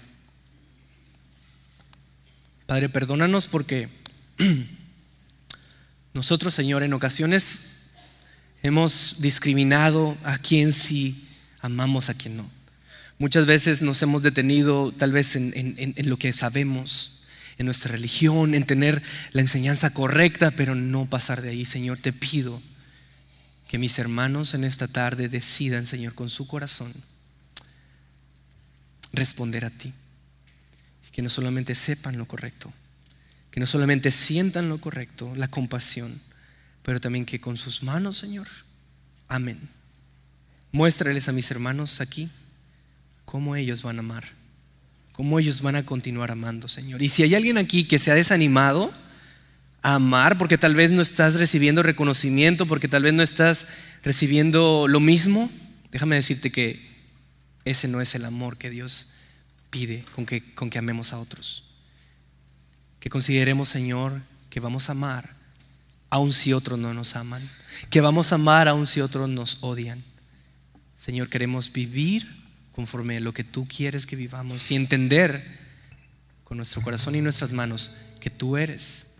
Padre, 2.66 2.88
perdónanos 2.88 3.46
porque 3.46 3.88
Nosotros, 6.14 6.54
Señor, 6.54 6.84
en 6.84 6.94
ocasiones 6.94 7.58
hemos 8.62 9.16
discriminado 9.18 10.16
a 10.22 10.38
quien 10.38 10.72
sí 10.72 11.28
amamos, 11.60 12.08
a 12.08 12.14
quien 12.14 12.36
no. 12.36 12.48
Muchas 13.18 13.46
veces 13.46 13.82
nos 13.82 14.00
hemos 14.02 14.22
detenido 14.22 14.92
tal 14.92 15.10
vez 15.10 15.34
en, 15.34 15.94
lo 16.08 16.16
que 16.16 16.32
sabemos, 16.32 17.22
en 17.58 17.66
nuestra 17.66 17.92
religión, 17.92 18.54
en 18.54 18.64
tener 18.64 19.02
la 19.32 19.40
enseñanza 19.40 19.90
correcta, 19.90 20.52
pero 20.52 20.74
no 20.74 21.06
pasar 21.06 21.42
de 21.42 21.50
ahí. 21.50 21.64
Señor, 21.64 21.98
te 21.98 22.12
pido 22.12 22.62
que 23.66 23.78
mis 23.78 23.98
hermanos 23.98 24.54
en 24.54 24.62
esta 24.62 24.86
tarde 24.86 25.28
decidan, 25.28 25.86
Señor, 25.86 26.14
con 26.14 26.30
su 26.30 26.46
corazón, 26.46 26.92
responder 29.12 29.64
a 29.64 29.70
ti. 29.70 29.92
Que 31.10 31.22
no 31.22 31.28
solamente 31.28 31.74
sepan 31.76 32.18
lo 32.18 32.26
correcto, 32.26 32.72
que 33.54 33.60
no 33.60 33.66
solamente 33.66 34.10
sientan 34.10 34.68
lo 34.68 34.78
correcto, 34.78 35.32
la 35.36 35.46
compasión, 35.46 36.12
pero 36.82 37.00
también 37.00 37.24
que 37.24 37.40
con 37.40 37.56
sus 37.56 37.84
manos, 37.84 38.16
Señor, 38.18 38.48
amén. 39.28 39.60
Muéstrales 40.72 41.28
a 41.28 41.32
mis 41.32 41.48
hermanos 41.52 42.00
aquí 42.00 42.28
cómo 43.24 43.54
ellos 43.54 43.82
van 43.82 43.98
a 43.98 44.00
amar, 44.00 44.24
cómo 45.12 45.38
ellos 45.38 45.62
van 45.62 45.76
a 45.76 45.86
continuar 45.86 46.32
amando, 46.32 46.66
Señor. 46.66 47.00
Y 47.00 47.08
si 47.08 47.22
hay 47.22 47.36
alguien 47.36 47.56
aquí 47.56 47.84
que 47.84 48.00
se 48.00 48.10
ha 48.10 48.16
desanimado 48.16 48.92
a 49.82 49.94
amar, 49.94 50.36
porque 50.36 50.58
tal 50.58 50.74
vez 50.74 50.90
no 50.90 51.00
estás 51.00 51.36
recibiendo 51.36 51.84
reconocimiento, 51.84 52.66
porque 52.66 52.88
tal 52.88 53.04
vez 53.04 53.12
no 53.12 53.22
estás 53.22 53.68
recibiendo 54.02 54.88
lo 54.88 54.98
mismo, 54.98 55.48
déjame 55.92 56.16
decirte 56.16 56.50
que 56.50 56.84
ese 57.64 57.86
no 57.86 58.00
es 58.00 58.16
el 58.16 58.24
amor 58.24 58.58
que 58.58 58.70
Dios 58.70 59.10
pide 59.70 60.04
con 60.12 60.26
que, 60.26 60.42
con 60.54 60.70
que 60.70 60.78
amemos 60.78 61.12
a 61.12 61.20
otros 61.20 61.73
que 63.04 63.10
consideremos, 63.10 63.68
Señor, 63.68 64.22
que 64.48 64.60
vamos 64.60 64.88
a 64.88 64.92
amar 64.92 65.28
aun 66.08 66.32
si 66.32 66.54
otros 66.54 66.78
no 66.78 66.94
nos 66.94 67.16
aman, 67.16 67.46
que 67.90 68.00
vamos 68.00 68.32
a 68.32 68.36
amar 68.36 68.66
aun 68.66 68.86
si 68.86 69.02
otros 69.02 69.28
nos 69.28 69.58
odian. 69.60 70.02
Señor, 70.96 71.28
queremos 71.28 71.70
vivir 71.70 72.26
conforme 72.72 73.18
a 73.18 73.20
lo 73.20 73.34
que 73.34 73.44
tú 73.44 73.68
quieres 73.68 74.06
que 74.06 74.16
vivamos 74.16 74.70
y 74.70 74.76
entender 74.76 75.44
con 76.44 76.56
nuestro 76.56 76.80
corazón 76.80 77.14
y 77.14 77.20
nuestras 77.20 77.52
manos 77.52 77.90
que 78.20 78.30
tú 78.30 78.56
eres 78.56 79.18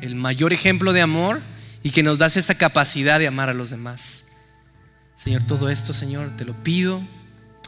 el 0.00 0.14
mayor 0.14 0.54
ejemplo 0.54 0.94
de 0.94 1.02
amor 1.02 1.42
y 1.82 1.90
que 1.90 2.02
nos 2.02 2.16
das 2.16 2.38
esa 2.38 2.54
capacidad 2.54 3.18
de 3.18 3.26
amar 3.26 3.50
a 3.50 3.54
los 3.54 3.68
demás. 3.68 4.28
Señor, 5.16 5.42
todo 5.42 5.68
esto, 5.68 5.92
Señor, 5.92 6.34
te 6.38 6.46
lo 6.46 6.54
pido 6.62 7.02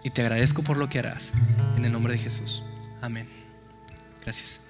Y 0.05 0.09
te 0.09 0.23
agradezco 0.23 0.63
por 0.63 0.79
lo 0.79 0.89
que 0.89 1.01
harás. 1.01 1.35
En 1.77 1.85
el 1.85 1.93
nombre 1.93 2.15
de 2.15 2.19
Jesús. 2.19 2.63
Amén. 3.03 3.29
Gracias. 4.23 4.70